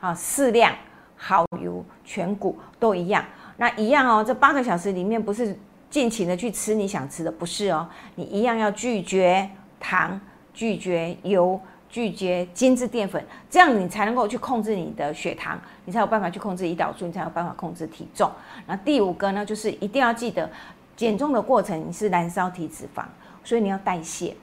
[0.00, 0.72] 啊适量，
[1.16, 3.24] 好油全谷都一样。
[3.56, 5.58] 那一样哦，这八个小时里面不是
[5.88, 7.88] 尽情的去吃你想吃的，不是哦。
[8.14, 9.48] 你一样要拒绝
[9.80, 10.20] 糖，
[10.52, 11.58] 拒绝油，
[11.88, 18.30] 拒绝精致淀粉，这样你才能够去控制你的血糖，你才有办法去控制胰岛素，你才有办法控制体重。
[18.66, 20.50] 那第五个呢，就是一定要记得
[20.94, 23.04] 减重的过程你是燃烧体脂肪，
[23.42, 24.36] 所以你要代谢。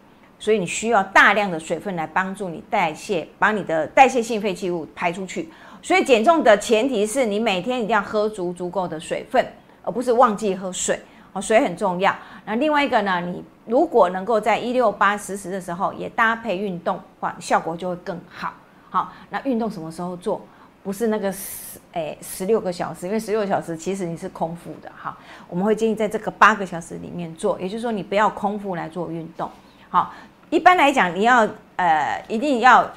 [0.43, 5.47] 所以你需要大量的水分来帮助你代谢，把你的代谢性废弃物排出去。
[5.81, 9.47] 所以减重的前提是你每天一定要喝足足够的水分，
[9.83, 10.99] 而不是忘记喝水。
[11.31, 12.13] 哦，水很重要。
[12.43, 18.53] 那另外一个呢，你如果能够在一六八实时的时候也搭配运动，话效果就会更好。
[18.89, 20.41] 好，那运动什么时候做？
[20.83, 24.91] 不是那个十诶十六个小时，因为十六个小时其实你是空腹的。
[24.93, 25.17] 哈，
[25.47, 29.49] 我们会建议在这个八个小时里面做，也就是说你不要空腹来做运动。
[29.87, 30.13] 好。
[30.53, 31.47] 一般来讲，你要
[31.77, 32.87] 呃一定要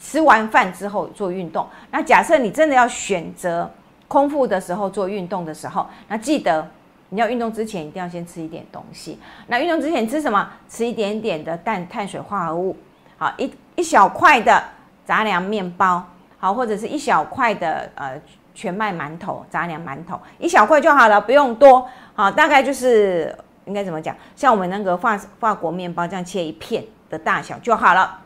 [0.00, 1.66] 吃完饭之后做运动。
[1.90, 3.68] 那假设你真的要选择
[4.06, 6.64] 空腹的时候做运动的时候，那记得
[7.08, 9.18] 你要运动之前一定要先吃一点东西。
[9.48, 10.48] 那运动之前吃什么？
[10.68, 12.76] 吃一点点的碳碳水化合物，
[13.16, 14.62] 好一一小块的
[15.04, 16.00] 杂粮面包，
[16.38, 18.12] 好或者是一小块的呃
[18.54, 21.84] 全麦馒头杂粮馒头，一小块就好了，不用多。
[22.14, 23.36] 好，大概就是。
[23.68, 24.16] 应该怎么讲？
[24.34, 28.22] 像我们那个法法国面包这样切一片的大小就好了。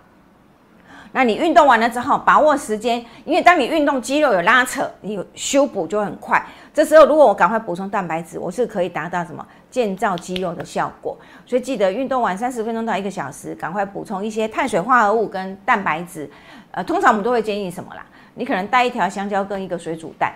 [1.15, 6.43] 那你运动完了之后，把握时间，因为当你运动肌肉有拉扯，你有修补就很快。
[6.73, 11.15] 这时候如果我赶快补充蛋白质，我是可以达到什么建造肌肉的效果。
[11.45, 16.31] 所以记得运动完三十分钟到一个小时，赶快补充一些碳水化合物跟蛋白质。
[16.71, 18.03] 呃，通常我们都会建议什么啦？
[18.33, 20.33] 你可能带一条香蕉跟一个水煮蛋，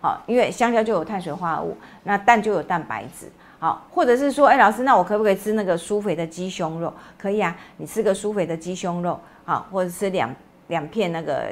[0.00, 3.30] 好，因为香蕉就有碳水化合物，那蛋就有蛋白质。
[3.60, 6.94] 好，或者是说，哎，老师，那我可不可以吃那个酥肥的鸡胸肉？
[7.18, 10.32] 可以啊，你吃个酥肥的鸡胸肉，好，或者吃两
[10.68, 11.48] 两片那个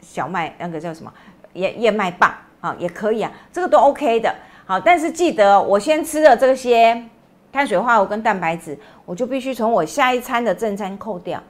[0.00, 1.12] 小麦，那个叫什么
[1.52, 4.34] 燕燕麦棒，好，也可以啊，这个都 OK 的。
[4.64, 7.04] 好，但是记得我先吃了这些
[7.52, 11.42] 碳水化合物跟蛋白质，我就必须从我下一餐的正餐扣掉，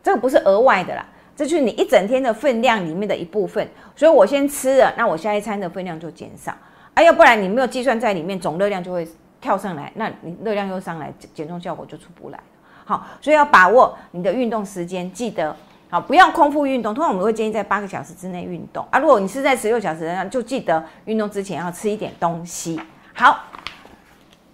[0.00, 1.04] 这个不是额外的啦，
[1.34, 3.68] 这就是你一整天的分量里面的一部分。
[3.96, 6.52] 所以我先吃了，那我下一餐的分量就减少，
[6.94, 9.04] 啊，要不然你没有计算在里面，总热量就会。
[9.40, 12.40] 跳上来，那你热量又上来，减重效果就出不来。
[12.84, 15.54] 好，所以要把握你的运动时间，记得
[15.90, 16.94] 好，不要空腹运动。
[16.94, 18.98] 通常我们会建议在八个小时之内运动啊。
[18.98, 22.80] 如果你是在十六小时就记得运动之前要吃一点东西。
[23.14, 23.44] 好，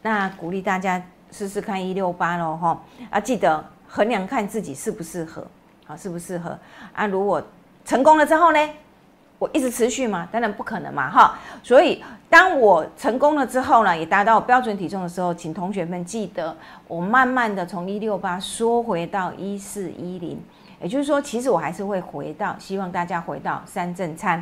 [0.03, 5.47] 那鼓励大家试试看一六八喽哈啊，记得衡量看自己适不适合，
[5.87, 6.59] 好适不适合
[6.93, 7.07] 啊？
[7.07, 7.43] 如果
[7.85, 8.71] 成功了之后呢？
[9.43, 10.29] 我一直持续吗？
[10.31, 11.37] 当然不可能嘛，哈！
[11.65, 20.41] 所以当我成功了之后呢，也达到标准体重的时候，请同学们记得，我慢慢的从一六八缩回到一四一零，
[20.81, 24.41] 也就是说，其实我还是会回到，希望大家回到三正餐，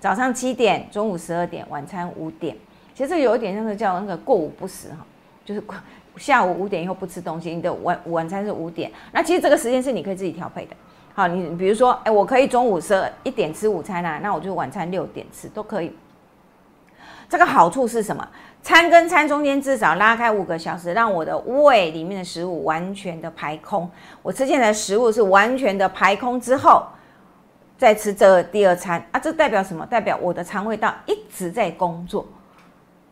[0.00, 2.56] 早上七点，中午十二点，晚餐五点。
[2.92, 5.06] 其实有一点那个叫那个过午不食哈，
[5.44, 5.62] 就是
[6.16, 8.90] 下午五点以后不吃东西，你的晚晚餐是五点。
[9.12, 10.74] 那其实这个时间是你可以自己调配的。
[11.14, 15.94] 好，你比如说，哎，我可以中午十一点吃午餐啊，那我就晚餐六点吃都可以。
[17.28, 18.26] 这个好处是什么？
[18.62, 23.88] 餐跟餐中间至少拉开五个小时，让我的胃里面的食物完全的排空。
[24.22, 26.84] 我吃进来食物是完全的排空之后，
[27.78, 29.86] 再吃这第二餐啊，这代表什么？
[29.86, 32.26] 代表我的肠胃道一直在工作。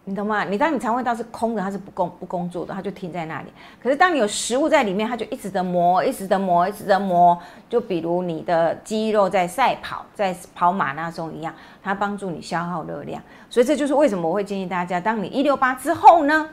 [0.09, 0.43] 你懂吗？
[0.43, 3.49] 你当你肠胃道是空的，它是不工不工作的，它就停在那里。
[3.79, 7.39] 可是当你有食物在里面，它就一直的磨，一直的磨，一直的磨。
[7.69, 13.23] 就比如你的肌肉在赛跑，在跑马拉松一样，它帮助你消耗热量。
[13.51, 16.49] 所以这就是为什么我会建议大家，当你一六八之后呢，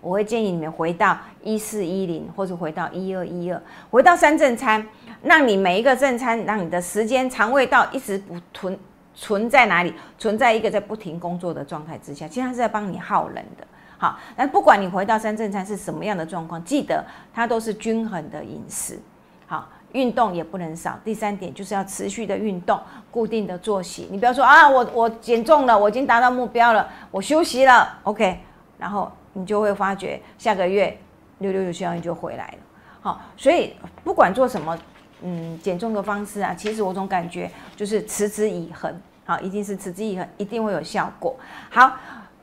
[0.00, 4.86] 我会建议你们回到一四一零，或者回到一二一二，回到三正餐，
[5.20, 8.78] 让你每一个正餐，让你的时间肠胃道一直不囤。
[9.14, 9.92] 存在哪里？
[10.18, 13.66] 存在一个在不停工作的状态之下，其实它是在帮你耗能的。
[13.98, 17.04] 好，那不管你回到三正餐是什么样的状况，记得
[17.34, 18.98] 它都是均衡的饮食。
[19.46, 20.98] 好，运动也不能少。
[21.04, 22.80] 第三点就是要持续的运动，
[23.10, 24.08] 固定的作息。
[24.10, 28.40] 你不要说啊，我我减重了，我已经达到目标了，我休息了，OK，
[28.78, 30.96] 然后你就会发觉下个月
[31.38, 32.58] 六六六效应就回来了。
[33.02, 34.78] 好，所以不管做什么。
[35.22, 38.94] 嗯，减重的方式啊，其实我总感觉就是持之以恒，
[39.24, 41.36] 好，一定是持之以恒，一定会有效果。
[41.68, 41.92] 好，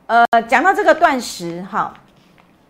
[0.06, 1.92] 呃，讲到这个断食，哈，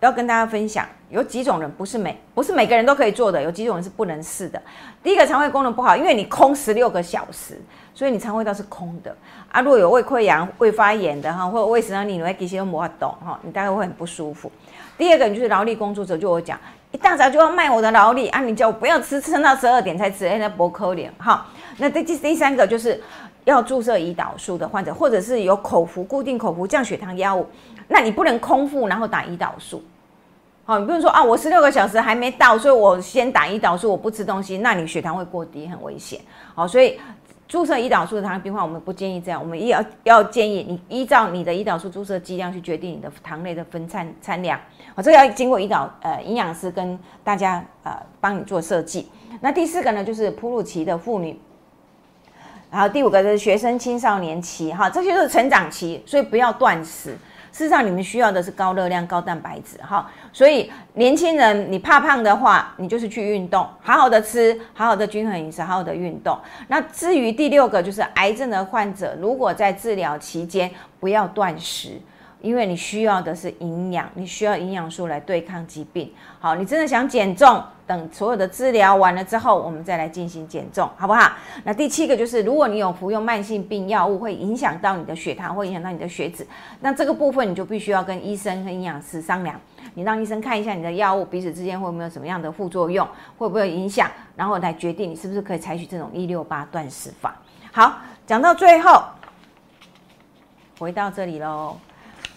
[0.01, 4.61] 要跟大家分享，有几种人不是每不是每个人都可以做的，有几种人是不能试的。
[5.03, 7.61] 第一个，肠胃功能不好，因为你空十六个小时，
[7.95, 9.15] 所以你肠胃道是空的
[9.51, 9.61] 啊。
[9.61, 14.51] 如果有胃溃疡、胃发炎的哈，或者胃食道逆流，其实都无法动哈，你大概会很不舒服。
[14.97, 16.59] 第二个，你就是劳力工作者，就我讲。
[16.91, 18.41] 一大早就要卖我的劳力啊！
[18.41, 21.47] 你叫我不要吃，撑到十二点才吃，哎，那不可怜哈。
[21.77, 22.99] 那第第第三个就是
[23.45, 27.47] 要注射胰岛素的患者，或者是有口服固定口服降血糖药物，
[27.89, 29.83] 那你不能空腹然后打胰岛素。
[30.65, 36.21] 好，你不能说啊，我十六个小时还没到，所以我先打胰岛素，我不吃东西，那你血糖会过低，很危险。
[36.55, 36.99] 好，所以。
[37.49, 39.41] 注射胰岛素的糖尿病患，我们不建议这样。
[39.41, 44.61] 我们也要要建议你依照你的胰岛素注射剂量去决定你的糖类的分餐餐量。
[44.95, 49.09] 哦，这个要经过胰岛呃营养师跟大家呃帮你做设计。
[49.41, 51.41] 那第四个呢，就是哺乳期的妇女。
[52.71, 57.17] 然后第五个是学生青少年期，哈，这些都是成长期，所以不要断食。
[57.51, 60.11] 事实上，你们需要的是高热量、高蛋白质，哈。
[60.33, 66.39] 所以年轻人，你怕胖的话，你就是去运动，好好的吃，好好的均衡饮食，好好的运动。
[66.69, 70.71] 那至于第六个，就是癌症的患者，如果在治疗期间
[71.01, 72.01] 不要断食。
[72.41, 76.13] 因为你需要的是营养，你需要营养素来对抗疾病。
[76.39, 81.33] 好，你真的想减重，等所有的治疗完了之后，我们再来进行减重，好不好？
[81.65, 86.47] 那第七个就是，如果你有服用慢性病药物，会影响到你的血糖，会影响到你的血脂，
[86.81, 89.59] 那这个部分你就必须要跟医生和营养师商量，
[89.95, 93.09] 你让医生看一下你的药物彼此之间会没有什么样的副作用，
[93.39, 97.35] 会不会影响，然后来决定你是不是可以采取这种一六八断食法。
[97.73, 99.03] 好，讲到最后，
[100.79, 101.77] 回到这里喽。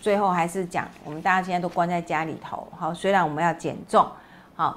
[0.01, 4.03] 最后还是讲，我们大家现在都关在家里头，好，虽然我们要减重，
[4.55, 4.75] 好，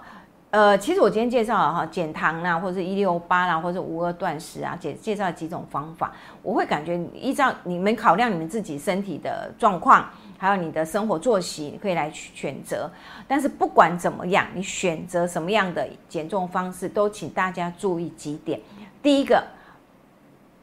[0.55, 6.13] 呃，其实我今天介绍了哈，减糖啦，或者一六八啦，或者五二断食啊，介介绍几种方法，
[6.45, 12.89] 我会感觉依照你们考量你们自己身体的状况，还有你的生活作息，你可以来选择。
[13.27, 18.61] 但是不管怎么样，你选择什么样的减重方式，都请大家注意几点。
[19.03, 19.43] 第一个，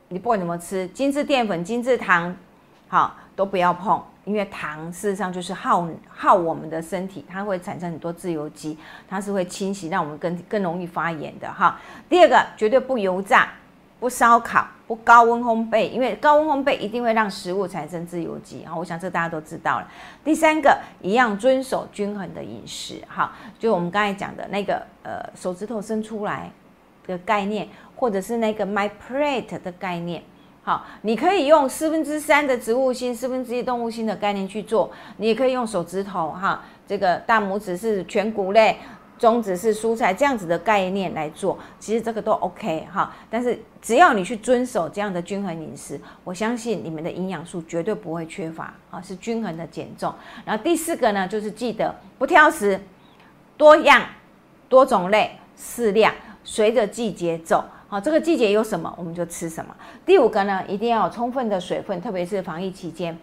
[0.08, 2.34] 你不管怎么吃，精致淀粉、精致糖，
[2.88, 4.02] 好都不要碰。
[4.24, 8.78] 因为糖事实上就是耗耗我们的身体，它会产生很多自由基，
[9.10, 11.80] 它是会侵袭，让我们更更容易发炎的哈。
[12.08, 13.50] 第二个，绝对不油炸、
[14.00, 18.76] 不烧烤、不高温烘焙，因为高温烘焙一定会让食物产生自由基啊。
[18.76, 19.88] 我想这大家都知道了。
[20.24, 26.52] 第三个，一样遵守均衡的饮食哈，就我们刚才讲的那个呃手指头伸出来
[27.08, 30.22] 的概念，或者是那个 my plate 的概念。
[30.64, 38.78] 好，你可以用四分之三的植物性、四分之一动物性的概念去做，你也可以用手指头哈，这个大拇指是全谷类，
[39.18, 43.12] 中指是蔬菜这样子的概念来做，其实这个都 OK 哈。
[43.28, 50.14] 但是只要你去遵守这样的均衡饮食，我相信你们的营养素绝对不会缺乏啊，是均衡的减重。
[50.46, 52.80] 然后第四个呢，就是记得不挑食，
[53.58, 54.00] 多样、
[54.70, 57.64] 多种类、适量，随着季节走。
[57.92, 59.76] 好，这个季节有什么我们就吃什么。
[60.06, 63.20] 第五个呢，一定要有充分的水分，特别是防疫期间，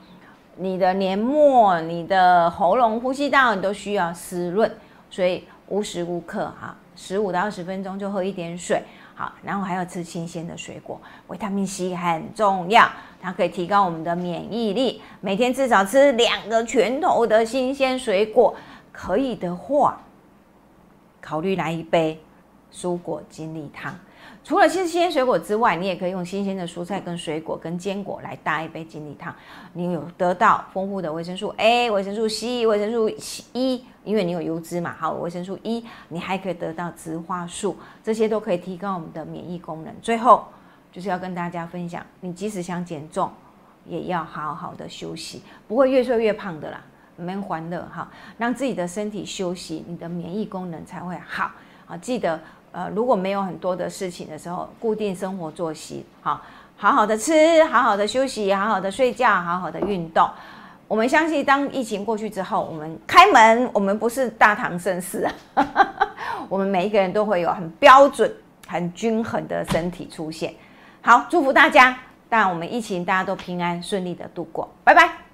[0.57, 4.71] 你的黏膜、你的喉咙、呼吸道你都需要湿润，
[5.09, 8.83] 所以无时无刻哈，十五到二十分钟就喝一点水。
[9.15, 12.87] 好，然后还要吃新鲜的水果，维他命 C 很重要，
[13.23, 15.01] 它可以提高我们的免疫力。
[15.23, 18.55] 每天至少吃两个拳头的新鲜水果，
[18.93, 19.99] 可以的话，
[21.23, 22.21] 考虑来一杯
[22.71, 23.99] 蔬果精力汤。
[24.49, 29.35] 除了新鲜水果之外，你也可以用新鲜的蔬菜跟水果跟坚果来搭一杯精力汤。
[29.75, 33.11] 你有得到丰富的维生素 A、维生素 C、维生素
[33.53, 39.95] E，因为你有油脂嘛，好，维生素 E，你还可以得到植化素，这些都可以提高我们的免疫功能。
[40.01, 40.47] 最后
[40.91, 43.31] 就是要跟大家分享，你即使想减重，
[43.85, 46.81] 也要好好的休息，不会越瘦越胖的啦，
[47.19, 51.51] 蛮欢乐哈，让自己的身体休息，你的免疫功能才会好。
[51.87, 52.41] 啊，记得。
[52.73, 56.41] 呃，如果没有很多的事情的时候，固定生活作息，好，
[56.77, 60.29] 好好的吃，好好的休息，好好的睡觉，好好的运动。
[60.87, 65.29] 我们相信，当疫情过去之后，我们开门，我们不是大唐盛世，
[66.49, 68.33] 我们每一个人都会有很标准、
[68.67, 70.55] 很均衡的身体出现。
[71.03, 71.95] 好，祝福大家，
[72.29, 75.28] 但我们疫情大家都平安顺利的度过，拜拜。